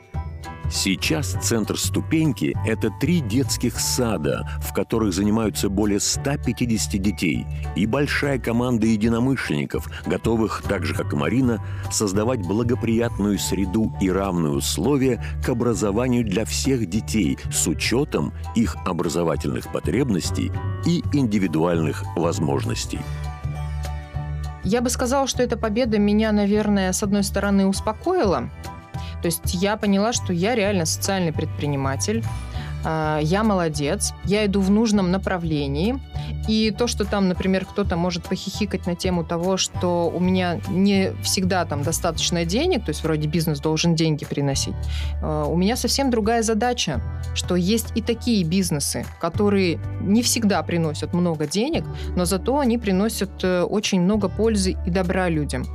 Сейчас 0.71 1.35
центр 1.41 1.77
«Ступеньки»— 1.77 2.55
это 2.65 2.89
три 2.89 3.19
детских 3.19 3.77
сада, 3.77 4.47
в 4.61 4.73
которых 4.73 5.13
занимаются 5.13 5.67
более 5.67 5.99
150 5.99 6.97
детей, 6.97 7.45
и 7.75 7.85
большая 7.85 8.39
команда 8.39 8.87
единомышленников, 8.87 9.89
готовых, 10.05 10.63
так 10.67 10.85
же 10.85 10.95
как 10.95 11.11
и 11.11 11.17
Марина, 11.17 11.61
создавать 11.91 12.39
благоприятную 12.39 13.37
среду 13.37 13.93
и 13.99 14.09
равные 14.09 14.53
условия 14.53 15.21
к 15.45 15.49
образованию 15.49 16.23
для 16.23 16.45
всех 16.45 16.89
детей 16.89 17.37
с 17.51 17.67
учетом 17.67 18.33
их 18.55 18.77
образовательных 18.85 19.73
потребностей 19.73 20.53
и 20.85 21.03
индивидуальных 21.11 22.05
возможностей. 22.15 23.01
Я 24.63 24.79
бы 24.81 24.89
сказала, 24.89 25.27
что 25.27 25.43
эта 25.43 25.57
победа 25.57 25.99
меня, 25.99 26.31
наверное, 26.31 26.93
с 26.93 27.03
одной 27.03 27.23
стороны 27.23 27.65
успокоила, 27.65 28.49
то 29.21 29.27
есть 29.27 29.53
я 29.53 29.77
поняла, 29.77 30.13
что 30.13 30.33
я 30.33 30.55
реально 30.55 30.85
социальный 30.85 31.33
предприниматель, 31.33 32.23
а, 32.83 33.19
я 33.21 33.43
молодец, 33.43 34.13
я 34.25 34.45
иду 34.45 34.61
в 34.61 34.69
нужном 34.71 35.11
направлении, 35.11 35.99
и 36.47 36.73
то, 36.75 36.87
что 36.87 37.05
там, 37.05 37.27
например, 37.27 37.65
кто-то 37.65 37.95
может 37.95 38.23
похихикать 38.23 38.87
на 38.87 38.95
тему 38.95 39.23
того, 39.23 39.57
что 39.57 40.11
у 40.13 40.19
меня 40.19 40.59
не 40.69 41.11
всегда 41.21 41.65
там 41.65 41.83
достаточно 41.83 42.45
денег, 42.45 42.85
то 42.85 42.89
есть 42.89 43.03
вроде 43.03 43.27
бизнес 43.27 43.59
должен 43.59 43.95
деньги 43.95 44.25
приносить, 44.25 44.73
э, 45.21 45.45
у 45.47 45.55
меня 45.55 45.75
совсем 45.75 46.09
другая 46.09 46.41
задача, 46.41 47.01
что 47.35 47.55
есть 47.55 47.91
и 47.95 48.01
такие 48.01 48.43
бизнесы, 48.43 49.05
которые 49.19 49.79
не 50.01 50.23
всегда 50.23 50.63
приносят 50.63 51.13
много 51.13 51.45
денег, 51.45 51.85
но 52.15 52.25
зато 52.25 52.57
они 52.57 52.77
приносят 52.77 53.43
э, 53.43 53.61
очень 53.61 54.01
много 54.01 54.29
пользы 54.29 54.75
и 54.85 54.89
добра 54.89 55.29
людям. 55.29 55.65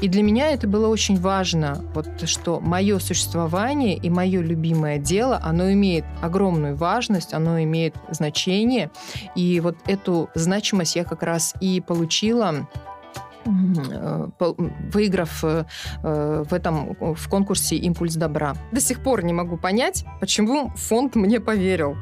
И 0.00 0.08
для 0.08 0.22
меня 0.22 0.50
это 0.50 0.66
было 0.66 0.88
очень 0.88 1.18
важно, 1.18 1.84
вот 1.94 2.28
что 2.28 2.60
мое 2.60 2.98
существование 2.98 3.96
и 3.96 4.10
мое 4.10 4.40
любимое 4.40 4.98
дело, 4.98 5.40
оно 5.42 5.72
имеет 5.72 6.04
огромную 6.20 6.76
важность, 6.76 7.34
оно 7.34 7.62
имеет 7.62 7.94
значение, 8.10 8.90
и 9.36 9.60
вот 9.60 9.76
эту 9.86 10.28
значимость 10.34 10.96
я 10.96 11.04
как 11.04 11.22
раз 11.22 11.54
и 11.60 11.80
получила 11.80 12.68
э, 13.44 14.28
выиграв 14.92 15.44
э, 15.44 15.64
э, 16.02 16.44
в 16.48 16.52
этом 16.52 16.96
в 17.14 17.28
конкурсе 17.28 17.76
«Импульс 17.76 18.14
добра». 18.14 18.54
До 18.72 18.80
сих 18.80 19.02
пор 19.02 19.24
не 19.24 19.32
могу 19.32 19.56
понять, 19.56 20.04
почему 20.20 20.70
фонд 20.76 21.14
мне 21.14 21.40
поверил. 21.40 21.96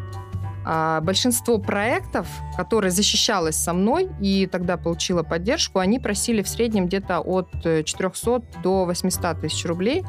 А 0.64 1.00
большинство 1.00 1.58
проектов, 1.58 2.26
которые 2.56 2.90
защищалось 2.90 3.56
со 3.56 3.72
мной 3.72 4.10
и 4.20 4.46
тогда 4.46 4.76
получила 4.76 5.22
поддержку, 5.22 5.78
они 5.78 5.98
просили 5.98 6.42
в 6.42 6.48
среднем 6.48 6.86
где-то 6.86 7.20
от 7.20 7.50
400 7.62 8.42
до 8.62 8.84
800 8.84 9.40
тысяч 9.40 9.64
рублей. 9.64 10.04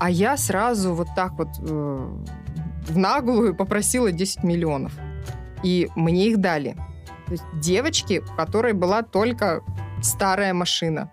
А 0.00 0.10
я 0.10 0.36
сразу 0.36 0.92
вот 0.94 1.08
так 1.14 1.32
вот 1.38 1.56
в 1.58 2.96
наглую 2.96 3.54
попросила 3.54 4.10
10 4.12 4.42
миллионов. 4.42 4.92
и 5.64 5.90
мне 5.96 6.28
их 6.28 6.38
дали. 6.38 6.76
То 7.26 7.32
есть 7.32 7.44
девочки, 7.54 8.22
у 8.30 8.36
которой 8.36 8.74
была 8.74 9.02
только 9.02 9.62
старая 10.02 10.52
машина. 10.54 11.10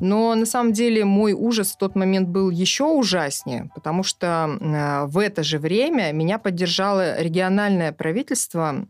Но 0.00 0.34
на 0.34 0.46
самом 0.46 0.72
деле 0.72 1.04
мой 1.04 1.32
ужас 1.32 1.72
в 1.72 1.78
тот 1.78 1.94
момент 1.94 2.28
был 2.28 2.50
еще 2.50 2.84
ужаснее, 2.84 3.70
потому 3.74 4.02
что 4.02 5.06
в 5.08 5.18
это 5.18 5.42
же 5.42 5.58
время 5.58 6.12
меня 6.12 6.38
поддержало 6.38 7.20
региональное 7.20 7.92
правительство 7.92 8.86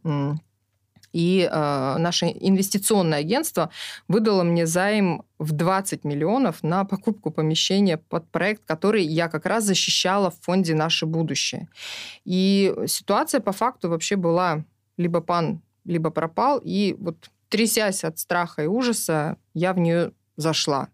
и 1.17 1.49
э, 1.51 1.97
наше 1.99 2.27
инвестиционное 2.27 3.21
агентство 3.21 3.71
выдало 4.07 4.43
мне 4.43 4.67
займ 4.67 5.23
в 5.39 5.53
20 5.53 6.05
миллионов 6.05 6.63
на 6.63 6.85
покупку 6.85 7.31
помещения 7.31 7.97
под 7.97 8.31
проект, 8.31 8.65
который 8.67 9.03
я 9.03 9.29
как 9.29 9.47
раз 9.47 9.65
защищала 9.65 10.31
в 10.31 10.39
фонде 10.43 10.75
«Наше 10.75 11.07
будущее». 11.07 11.69
И 12.27 12.75
ситуация 12.87 13.41
по 13.41 13.53
факту 13.53 13.89
вообще 13.89 14.17
была 14.17 14.65
либо 14.99 15.23
пан, 15.23 15.63
либо 15.87 16.11
пропал. 16.11 16.61
И 16.63 16.95
вот 16.99 17.31
трясясь 17.49 18.05
от 18.05 18.19
страха 18.19 18.65
и 18.65 18.67
ужаса, 18.67 19.39
я 19.55 19.73
в 19.73 19.79
нее 19.79 20.13
зашла. 20.37 20.89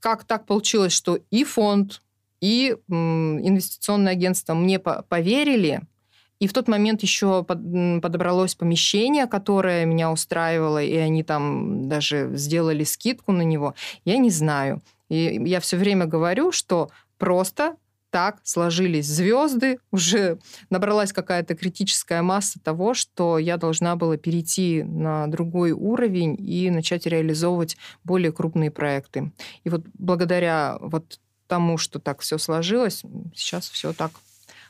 Как 0.00 0.24
так 0.24 0.46
получилось, 0.46 0.92
что 0.92 1.18
и 1.30 1.44
фонд, 1.44 2.02
и 2.40 2.76
инвестиционное 2.88 4.12
агентство 4.12 4.54
мне 4.54 4.78
поверили, 4.78 5.82
и 6.40 6.46
в 6.46 6.52
тот 6.52 6.68
момент 6.68 7.02
еще 7.02 7.42
подобралось 7.44 8.54
помещение, 8.54 9.26
которое 9.26 9.84
меня 9.86 10.10
устраивало, 10.10 10.82
и 10.82 10.96
они 10.96 11.22
там 11.22 11.88
даже 11.88 12.30
сделали 12.34 12.84
скидку 12.84 13.32
на 13.32 13.42
него. 13.42 13.74
Я 14.04 14.18
не 14.18 14.30
знаю. 14.30 14.82
И 15.08 15.40
я 15.44 15.60
все 15.60 15.76
время 15.76 16.06
говорю, 16.06 16.52
что 16.52 16.90
просто 17.18 17.76
так 18.14 18.38
сложились 18.44 19.08
звезды, 19.08 19.80
уже 19.90 20.38
набралась 20.70 21.12
какая-то 21.12 21.56
критическая 21.56 22.22
масса 22.22 22.60
того, 22.60 22.94
что 22.94 23.38
я 23.38 23.56
должна 23.56 23.96
была 23.96 24.16
перейти 24.16 24.84
на 24.84 25.26
другой 25.26 25.72
уровень 25.72 26.36
и 26.38 26.70
начать 26.70 27.06
реализовывать 27.06 27.76
более 28.04 28.30
крупные 28.30 28.70
проекты. 28.70 29.32
И 29.64 29.68
вот 29.68 29.84
благодаря 29.94 30.78
вот 30.80 31.18
тому, 31.48 31.76
что 31.76 31.98
так 31.98 32.20
все 32.20 32.38
сложилось, 32.38 33.02
сейчас 33.34 33.68
все 33.68 33.92
так 33.92 34.12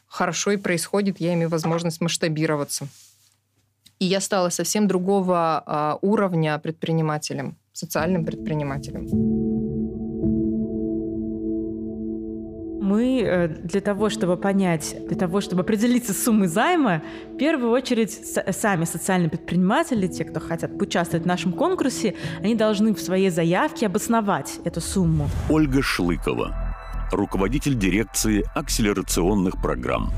хорошо 0.07 0.53
и 0.53 0.57
происходит, 0.57 1.21
я 1.21 1.35
имею 1.35 1.51
возможность 1.51 2.01
масштабироваться. 2.01 2.89
И 3.99 4.07
я 4.07 4.21
стала 4.21 4.49
совсем 4.49 4.89
другого 4.89 5.63
а, 5.67 5.99
уровня 6.01 6.59
предпринимателем, 6.59 7.59
социальным 7.75 8.25
предпринимателем. 8.25 9.54
Мы 12.85 13.23
э, 13.23 13.49
для 13.49 13.81
того, 13.81 14.11
чтобы 14.11 14.37
понять, 14.37 14.97
для 15.09 15.17
того, 15.17 15.41
чтобы 15.41 15.63
определиться 15.63 16.13
с 16.13 16.23
суммой 16.23 16.49
займа, 16.49 17.03
в 17.33 17.37
первую 17.39 17.73
очередь 17.73 18.13
сами 18.13 18.85
социальные 18.85 19.31
предприниматели, 19.31 20.07
те, 20.07 20.25
кто 20.25 20.39
хотят 20.39 20.79
поучаствовать 20.79 21.25
в 21.25 21.27
нашем 21.27 21.53
конкурсе, 21.53 22.15
они 22.41 22.55
должны 22.55 22.95
в 22.95 23.01
своей 23.01 23.31
заявке 23.31 23.87
обосновать 23.87 24.61
эту 24.65 24.81
сумму. 24.81 25.29
Ольга 25.49 25.83
Шлыкова, 25.83 26.55
руководитель 27.11 27.77
дирекции 27.77 28.45
акселерационных 28.55 29.61
программ. 29.61 30.13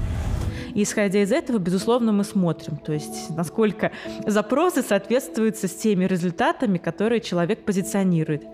И 0.77 0.83
исходя 0.83 1.23
из 1.23 1.33
этого, 1.33 1.57
безусловно, 1.57 2.13
мы 2.13 2.23
смотрим, 2.23 2.77
то 2.77 2.93
есть 2.93 3.31
насколько 3.31 3.93
запросы 4.27 4.83
соответствуют 4.83 5.57
с 5.57 5.71
теми 5.71 6.05
результатами, 6.05 6.77
которые 6.77 7.23
человек 7.23 7.65
позиционирует. 7.65 8.45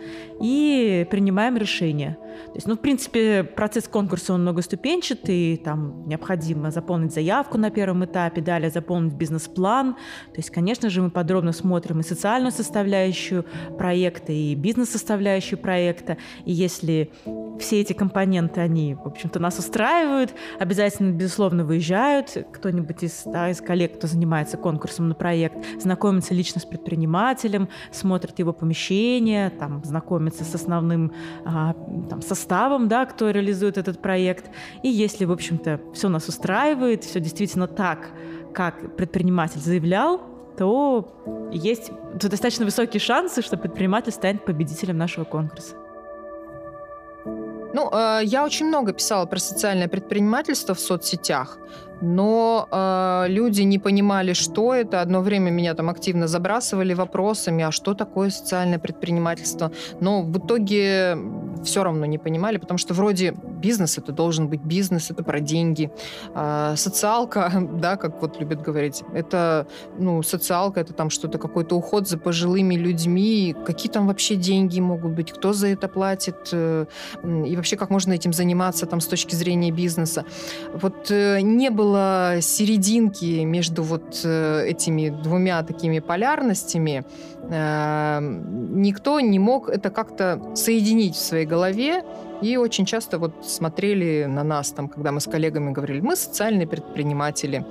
И 0.41 1.05
принимаем 1.11 1.57
решение. 1.57 2.17
То 2.47 2.55
есть, 2.55 2.69
ну, 2.69 2.77
в 2.77 2.79
принципе, 2.79 3.43
процесс 3.43 3.89
конкурса, 3.89 4.35
он 4.35 4.43
многоступенчатый, 4.43 5.57
там 5.57 6.07
необходимо 6.07 6.71
заполнить 6.71 7.13
заявку 7.13 7.59
на 7.59 7.71
первом 7.71 8.05
этапе, 8.05 8.41
далее 8.41 8.71
заполнить 8.71 9.15
бизнес-план. 9.15 9.95
То 9.95 10.37
есть, 10.37 10.51
конечно 10.51 10.91
же, 10.91 11.03
мы 11.03 11.11
подробно 11.11 11.53
смотрим 11.53 12.01
и 12.01 12.03
социальную 12.05 12.53
составляющую 12.53 13.45
проекта, 13.77 14.33
и 14.33 14.55
бизнес-составляющую 14.55 15.59
проекта. 15.59 16.19
И 16.45 16.53
если 16.53 17.11
все 17.59 17.81
эти 17.81 17.93
компоненты, 17.93 18.61
они, 18.61 18.95
в 18.95 19.07
общем-то, 19.07 19.39
нас 19.39 19.59
устраивают, 19.59 20.35
обязательно, 20.59 21.13
безусловно, 21.13 21.65
выезжают 21.65 22.37
кто-нибудь 22.53 23.03
из, 23.03 23.23
да, 23.25 23.51
из 23.51 23.61
коллег, 23.61 23.97
кто 23.99 24.07
занимается 24.07 24.57
конкурсом 24.57 25.09
на 25.09 25.15
проект, 25.15 25.57
знакомится 25.81 26.35
лично 26.35 26.61
с 26.61 26.65
предпринимателем, 26.65 27.69
смотрит 27.91 28.39
его 28.39 28.53
помещение, 28.53 29.51
там, 29.51 29.83
знакомится 29.85 30.45
с 30.45 30.55
основным 30.55 31.13
а, 31.45 31.75
там, 32.09 32.23
составом, 32.23 32.89
да, 32.89 33.07
кто 33.07 33.31
реализует 33.31 33.79
этот 33.79 34.01
проект. 34.01 34.51
И 34.83 34.89
если, 34.89 35.25
в 35.25 35.33
общем-то, 35.33 35.81
все 35.95 36.09
нас 36.09 36.29
устраивает, 36.29 37.05
все 37.05 37.21
действительно 37.21 37.67
так, 37.67 38.11
как 38.53 38.97
предприниматель 38.97 39.61
заявлял, 39.61 40.21
то 40.57 41.49
есть 41.51 41.91
достаточно 42.15 42.65
высокие 42.65 43.01
шансы, 43.01 43.43
что 43.43 43.57
предприниматель 43.57 44.13
станет 44.13 44.45
победителем 44.45 44.99
нашего 44.99 45.25
конкурса. 45.25 45.77
Ну, 47.75 47.89
э, 47.93 48.21
я 48.25 48.45
очень 48.45 48.67
много 48.67 48.93
писала 48.93 49.27
про 49.27 49.39
социальное 49.39 49.89
предпринимательство 49.89 50.75
в 50.75 50.81
соцсетях 50.81 51.59
но 52.03 52.69
э, 52.71 53.27
люди 53.29 53.63
не 53.63 53.79
понимали, 53.79 54.33
что 54.33 54.75
это. 54.75 55.01
Одно 55.01 55.21
время 55.21 55.51
меня 55.51 55.75
там 55.75 55.89
активно 55.89 56.27
забрасывали 56.27 56.95
вопросами, 56.95 57.65
а 57.65 57.71
что 57.71 57.95
такое 57.95 58.31
социальное 58.31 58.79
предпринимательство. 58.79 59.71
Но 60.01 60.23
в 60.23 60.37
итоге 60.39 61.17
все 61.65 61.85
равно 61.85 62.05
не 62.07 62.19
понимали, 62.19 62.59
потому 62.59 62.79
что 62.79 62.93
вроде 62.95 63.33
бизнес 63.33 63.99
это 63.99 64.13
должен 64.13 64.49
быть 64.49 64.63
бизнес, 64.63 65.11
это 65.11 65.23
про 65.23 65.41
деньги. 65.41 65.91
А 66.35 66.75
социалка, 66.77 67.53
да, 67.73 67.97
как 67.97 68.21
вот 68.21 68.41
любят 68.41 68.61
говорить, 68.63 69.05
это, 69.15 69.67
ну, 69.99 70.23
социалка, 70.23 70.81
это 70.81 70.93
там 70.93 71.09
что-то, 71.09 71.39
какой-то 71.39 71.77
уход 71.77 72.09
за 72.09 72.19
пожилыми 72.19 72.75
людьми. 72.75 73.55
Какие 73.65 73.93
там 73.93 74.09
вообще 74.09 74.35
деньги 74.35 74.81
могут 74.81 75.13
быть, 75.13 75.33
кто 75.33 75.53
за 75.53 75.69
это 75.69 75.87
платит, 75.89 76.49
э, 76.53 76.87
и 77.23 77.57
вообще 77.57 77.77
как 77.77 77.91
можно 77.91 78.13
этим 78.13 78.33
заниматься 78.33 78.87
там 78.87 79.01
с 79.01 79.07
точки 79.07 79.37
зрения 79.37 79.71
бизнеса. 79.71 80.25
Вот 80.75 81.11
э, 81.11 81.41
не 81.41 81.71
было 81.71 81.92
было 81.93 82.41
серединки 82.41 83.45
между 83.45 83.83
вот 83.83 84.21
э, 84.25 84.65
этими 84.67 85.11
двумя 85.11 85.63
такими 85.63 86.01
полярностями. 86.01 87.05
Э, 87.51 88.19
никто 88.21 89.21
не 89.21 89.39
мог 89.39 89.69
это 89.69 89.91
как-то 89.91 90.41
соединить 90.55 91.15
в 91.15 91.21
своей 91.21 91.47
голове. 91.47 92.03
И 92.43 92.57
очень 92.57 92.87
часто 92.87 93.19
вот 93.19 93.33
смотрели 93.45 94.25
на 94.25 94.43
нас, 94.43 94.73
там, 94.73 94.89
когда 94.89 95.13
мы 95.13 95.21
с 95.21 95.27
коллегами 95.31 95.73
говорили, 95.73 96.01
мы 96.01 96.17
социальные 96.17 96.67
предприниматели. 96.67 97.65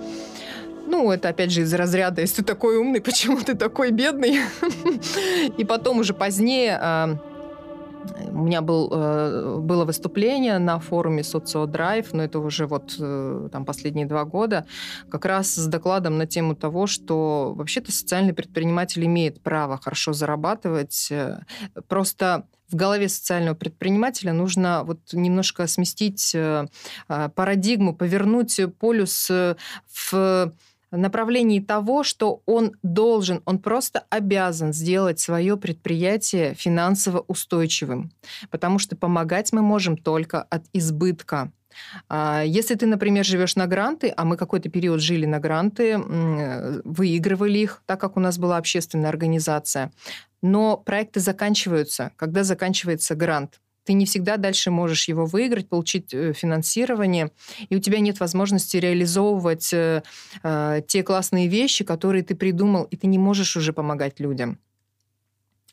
Ну, 0.87 1.11
это 1.11 1.29
опять 1.29 1.51
же 1.51 1.61
из 1.61 1.73
разряда, 1.73 2.21
если 2.21 2.41
ты 2.41 2.43
такой 2.43 2.77
умный, 2.77 3.01
почему 3.05 3.39
ты 3.39 3.55
такой 3.55 3.91
бедный? 3.91 4.39
И 5.57 5.65
потом 5.65 5.99
уже 5.99 6.13
позднее 6.13 6.79
э, 6.79 7.15
у 8.31 8.43
меня 8.43 8.61
был, 8.61 8.89
э, 8.91 9.57
было 9.59 9.85
выступление 9.85 10.57
на 10.59 10.79
форуме 10.79 11.23
Социодрайв, 11.23 12.13
но 12.13 12.23
это 12.23 12.39
уже 12.39 12.67
вот 12.67 12.95
э, 12.99 13.49
там 13.51 13.65
последние 13.65 14.05
два 14.05 14.25
года, 14.25 14.65
как 15.09 15.25
раз 15.25 15.55
с 15.55 15.67
докладом 15.67 16.17
на 16.17 16.25
тему 16.25 16.55
того, 16.55 16.87
что 16.87 17.53
вообще-то 17.55 17.91
социальный 17.91 18.33
предприниматель 18.33 19.05
имеет 19.05 19.41
право 19.41 19.77
хорошо 19.77 20.13
зарабатывать, 20.13 21.09
э, 21.11 21.39
просто 21.87 22.47
в 22.69 22.75
голове 22.75 23.09
социального 23.09 23.53
предпринимателя 23.53 24.31
нужно 24.31 24.83
вот 24.85 24.99
немножко 25.11 25.67
сместить 25.67 26.33
парадигму, 27.07 27.93
повернуть 27.93 28.61
полюс 28.79 29.29
в 29.29 30.53
направлении 30.97 31.59
того, 31.59 32.03
что 32.03 32.41
он 32.45 32.73
должен, 32.83 33.41
он 33.45 33.59
просто 33.59 34.03
обязан 34.09 34.73
сделать 34.73 35.19
свое 35.19 35.57
предприятие 35.57 36.53
финансово 36.53 37.23
устойчивым. 37.27 38.11
Потому 38.49 38.79
что 38.79 38.95
помогать 38.95 39.53
мы 39.53 39.61
можем 39.61 39.97
только 39.97 40.41
от 40.43 40.65
избытка. 40.73 41.51
А, 42.09 42.43
если 42.43 42.75
ты, 42.75 42.85
например, 42.85 43.25
живешь 43.25 43.55
на 43.55 43.67
гранты, 43.67 44.13
а 44.15 44.25
мы 44.25 44.37
какой-то 44.37 44.69
период 44.69 45.01
жили 45.01 45.25
на 45.25 45.39
гранты, 45.39 45.97
выигрывали 46.83 47.59
их, 47.59 47.81
так 47.85 47.99
как 47.99 48.17
у 48.17 48.19
нас 48.19 48.37
была 48.37 48.57
общественная 48.57 49.09
организация, 49.09 49.91
но 50.41 50.77
проекты 50.77 51.19
заканчиваются, 51.19 52.11
когда 52.17 52.43
заканчивается 52.43 53.15
грант 53.15 53.59
ты 53.91 53.95
не 53.95 54.05
всегда 54.05 54.37
дальше 54.37 54.71
можешь 54.71 55.09
его 55.09 55.25
выиграть, 55.25 55.67
получить 55.67 56.13
э, 56.13 56.31
финансирование, 56.31 57.31
и 57.69 57.75
у 57.75 57.79
тебя 57.79 57.99
нет 57.99 58.21
возможности 58.21 58.77
реализовывать 58.77 59.73
э, 59.73 60.01
э, 60.43 60.81
те 60.87 61.03
классные 61.03 61.49
вещи, 61.49 61.83
которые 61.83 62.23
ты 62.23 62.35
придумал, 62.35 62.85
и 62.85 62.95
ты 62.95 63.07
не 63.07 63.17
можешь 63.17 63.57
уже 63.57 63.73
помогать 63.73 64.21
людям. 64.21 64.57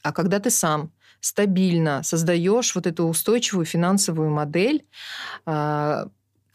А 0.03 0.12
когда 0.12 0.40
ты 0.40 0.51
сам 0.51 0.90
стабильно 1.20 2.03
создаешь 2.03 2.74
вот 2.74 2.88
эту 2.88 3.05
устойчивую 3.05 3.66
финансовую 3.66 4.30
модель, 4.30 4.84
э, 5.47 6.07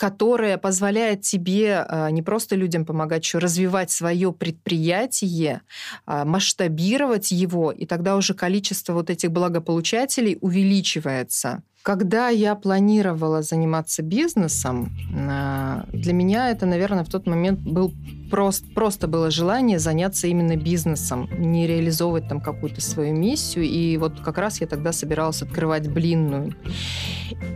которая 0.04 0.58
позволяет 0.58 1.22
тебе 1.22 1.78
а, 1.78 2.12
не 2.12 2.22
просто 2.22 2.58
людям 2.58 2.84
помогать, 2.84 3.24
еще 3.24 3.38
развивать 3.38 3.90
свое 3.90 4.34
предприятие, 4.34 5.62
а, 6.06 6.26
масштабировать 6.26 7.32
его, 7.32 7.72
и 7.72 7.86
тогда 7.86 8.18
уже 8.18 8.34
количество 8.34 8.92
вот 8.92 9.10
этих 9.10 9.32
благополучателей 9.32 10.38
увеличивается. 10.42 11.64
Когда 11.84 12.30
я 12.30 12.56
планировала 12.56 13.42
заниматься 13.42 14.04
бизнесом, 14.04 14.90
а, 15.14 15.86
для 15.92 16.14
меня 16.14 16.50
это, 16.50 16.66
наверное, 16.66 17.04
в 17.04 17.10
тот 17.10 17.28
момент 17.28 17.60
был 17.60 17.94
просто, 18.32 18.66
просто 18.74 19.08
было 19.10 19.30
желание 19.30 19.80
заняться 19.80 20.28
именно 20.28 20.56
бизнесом, 20.56 21.30
не 21.38 21.68
реализовывать 21.68 22.30
там 22.30 22.40
какую-то 22.40 22.80
свою 22.80 23.14
миссию. 23.14 23.66
И 23.66 23.98
вот 23.98 24.22
как 24.22 24.38
раз 24.38 24.62
я 24.62 24.68
тогда 24.68 24.94
собиралась 24.94 25.42
открывать 25.42 25.92
блинную. 25.92 26.56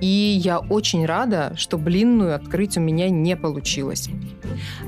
И 0.02 0.06
я 0.44 0.60
очень 0.60 1.06
рада, 1.06 1.54
что 1.56 1.78
блинную 1.78 2.36
открыть 2.36 2.76
у 2.76 2.82
меня 2.82 3.10
не 3.10 3.38
получилось. 3.38 4.10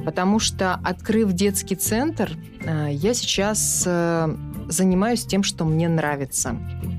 Потому 0.04 0.40
что, 0.40 0.74
открыв 0.84 1.32
детский 1.32 1.76
центр, 1.76 2.34
а, 2.66 2.90
я 2.90 3.14
сейчас 3.14 3.84
э, 3.88 4.36
занимаюсь 4.70 5.26
тем, 5.26 5.44
что 5.44 5.66
мне 5.66 5.90
нравится. 5.90 6.56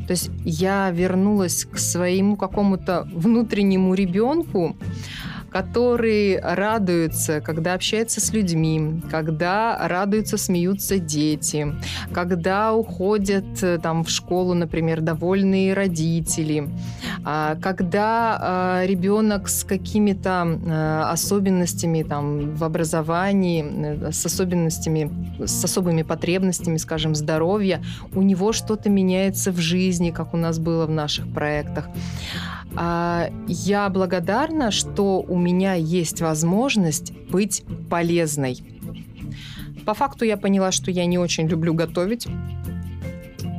То 0.06 0.10
есть 0.10 0.30
я 0.44 0.90
вернулась 0.90 1.64
к 1.64 1.78
своему 1.78 2.36
какому-то 2.36 3.08
внутреннему 3.12 3.94
ребенку, 3.94 4.76
который 5.50 6.40
радуется, 6.40 7.40
когда 7.40 7.74
общается 7.74 8.20
с 8.20 8.32
людьми, 8.32 9.02
когда 9.10 9.76
радуются, 9.88 10.36
смеются 10.36 10.98
дети, 10.98 11.74
когда 12.12 12.72
уходят 12.72 13.62
э, 13.62 13.78
там 13.78 14.04
в 14.04 14.10
школу, 14.10 14.54
например, 14.54 15.00
довольные 15.00 15.74
родители, 15.74 16.68
а, 17.24 17.56
когда 17.56 18.38
а, 18.40 18.86
ребенок 18.86 19.48
с 19.48 19.64
какими-то 19.64 20.46
э, 20.46 21.00
особенностями 21.10 22.02
там 22.02 22.54
в 22.54 22.64
образовании, 22.64 23.64
э, 23.64 24.12
с 24.12 24.24
особенностями, 24.24 25.10
с 25.44 25.64
особыми 25.64 26.02
потребностями, 26.02 26.76
скажем, 26.76 27.14
здоровья, 27.14 27.82
у 28.14 28.22
него 28.22 28.52
что-то 28.52 28.88
меняется 28.88 29.50
в 29.52 29.58
жизни, 29.58 30.10
как 30.10 30.34
у 30.34 30.36
нас 30.36 30.58
было 30.58 30.86
в 30.86 30.90
наших 30.90 31.32
проектах. 31.32 31.88
А, 32.76 33.30
я 33.46 33.88
благодарна, 33.88 34.70
что 34.70 35.20
у 35.20 35.38
меня 35.38 35.74
есть 35.74 36.20
возможность 36.20 37.12
быть 37.30 37.64
полезной. 37.88 38.62
По 39.84 39.94
факту 39.94 40.24
я 40.24 40.36
поняла, 40.36 40.72
что 40.72 40.90
я 40.90 41.06
не 41.06 41.18
очень 41.18 41.48
люблю 41.48 41.74
готовить. 41.74 42.26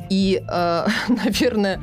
И, 0.09 0.41
э, 0.47 0.87
наверное, 1.07 1.81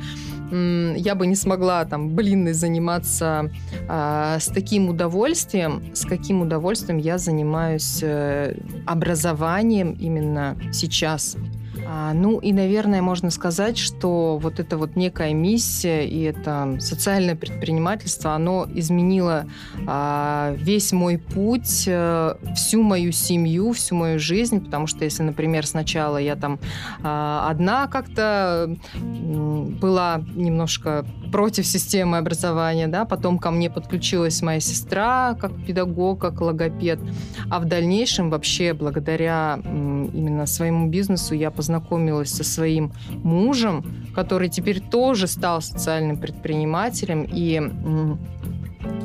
я 0.51 1.13
бы 1.13 1.27
не 1.27 1.35
смогла 1.35 1.85
там 1.85 2.15
блинной 2.15 2.53
заниматься 2.53 3.51
э, 3.87 4.37
с 4.39 4.47
таким 4.47 4.89
удовольствием, 4.89 5.83
с 5.93 6.05
каким 6.05 6.41
удовольствием 6.41 6.97
я 6.97 7.19
занимаюсь 7.19 7.99
э, 8.01 8.55
образованием 8.87 9.93
именно 9.93 10.57
сейчас. 10.71 11.37
А, 11.91 12.13
ну 12.13 12.37
и, 12.37 12.53
наверное, 12.53 13.01
можно 13.01 13.31
сказать, 13.31 13.79
что 13.79 14.37
вот 14.37 14.59
эта 14.59 14.77
вот 14.77 14.95
некая 14.95 15.33
миссия 15.33 16.07
и 16.07 16.21
это 16.21 16.77
социальное 16.79 17.35
предпринимательство, 17.35 18.35
оно 18.35 18.67
изменило 18.75 19.47
а, 19.87 20.53
весь 20.55 20.91
мой 20.91 21.17
путь, 21.17 21.85
а, 21.87 22.37
всю 22.55 22.83
мою 22.83 23.11
семью, 23.11 23.73
всю 23.73 23.95
мою 23.95 24.19
жизнь, 24.19 24.63
потому 24.63 24.85
что 24.85 25.03
если, 25.03 25.23
например, 25.23 25.65
сначала 25.65 26.17
я 26.17 26.35
там 26.35 26.59
а, 27.01 27.47
одна 27.49 27.87
как-то 27.87 28.77
была 28.93 30.21
немножко 30.35 31.07
против 31.31 31.65
системы 31.65 32.17
образования, 32.17 32.87
да, 32.87 33.05
потом 33.05 33.39
ко 33.39 33.49
мне 33.49 33.71
подключилась 33.71 34.43
моя 34.43 34.59
сестра 34.59 35.35
как 35.41 35.53
педагог, 35.65 36.21
как 36.21 36.39
логопед, 36.39 36.99
а 37.49 37.59
в 37.59 37.65
дальнейшем 37.65 38.29
вообще 38.29 38.73
благодаря 38.73 39.59
именно 39.63 40.45
своему 40.45 40.87
бизнесу 40.87 41.33
я 41.33 41.49
познакомилась 41.49 41.78
со 42.25 42.43
своим 42.43 42.91
мужем, 43.09 43.83
который 44.15 44.49
теперь 44.49 44.79
тоже 44.79 45.27
стал 45.27 45.61
социальным 45.61 46.17
предпринимателем. 46.17 47.23
И 47.23 47.61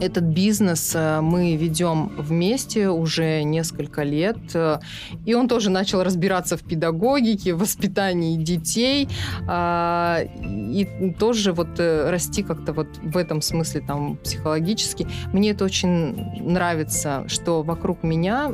этот 0.01 0.25
бизнес 0.25 0.93
э, 0.95 1.21
мы 1.21 1.57
ведем 1.57 2.13
вместе 2.17 2.89
уже 2.89 3.43
несколько 3.43 4.03
лет, 4.03 4.37
э, 4.55 4.79
и 5.25 5.35
он 5.35 5.49
тоже 5.49 5.71
начал 5.71 6.03
разбираться 6.03 6.57
в 6.57 6.63
педагогике, 6.63 7.55
в 7.55 7.59
воспитании 7.59 8.37
детей, 8.37 9.09
а, 9.49 10.21
и 10.45 11.15
тоже 11.19 11.53
вот 11.53 11.79
э, 11.79 12.11
расти 12.11 12.43
как-то 12.43 12.73
вот 12.73 12.89
в 13.03 13.17
этом 13.17 13.41
смысле 13.41 13.81
там 13.81 14.17
психологически. 14.17 15.07
Мне 15.33 15.51
это 15.51 15.65
очень 15.65 16.43
нравится, 16.43 17.25
что 17.29 17.63
вокруг 17.63 18.03
меня 18.03 18.49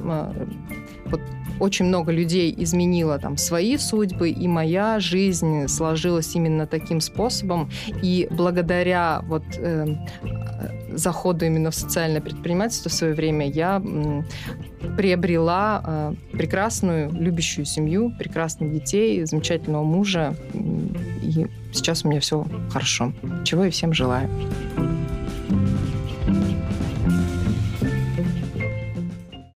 вот 1.06 1.20
очень 1.60 1.86
много 1.86 2.12
людей 2.12 2.54
изменило 2.56 3.18
там 3.18 3.36
свои 3.36 3.76
судьбы, 3.76 4.30
и 4.30 4.48
моя 4.48 4.98
жизнь 5.00 5.68
сложилась 5.68 6.34
именно 6.34 6.66
таким 6.66 7.00
способом. 7.00 7.70
И 8.02 8.26
благодаря 8.30 9.22
вот 9.26 9.44
э, 9.56 9.86
заходу 10.92 11.44
именно 11.44 11.70
в 11.70 11.74
социальное 11.74 12.20
предпринимательство 12.20 12.90
в 12.90 12.92
свое 12.92 13.14
время 13.14 13.48
я 13.48 13.82
э, 13.84 14.22
приобрела 14.96 15.82
э, 16.32 16.36
прекрасную, 16.36 17.10
любящую 17.12 17.64
семью, 17.64 18.12
прекрасных 18.18 18.72
детей, 18.72 19.24
замечательного 19.24 19.84
мужа. 19.84 20.34
И 21.22 21.46
сейчас 21.72 22.04
у 22.04 22.08
меня 22.08 22.20
все 22.20 22.46
хорошо. 22.70 23.12
Чего 23.44 23.64
и 23.64 23.70
всем 23.70 23.92
желаю. 23.92 24.28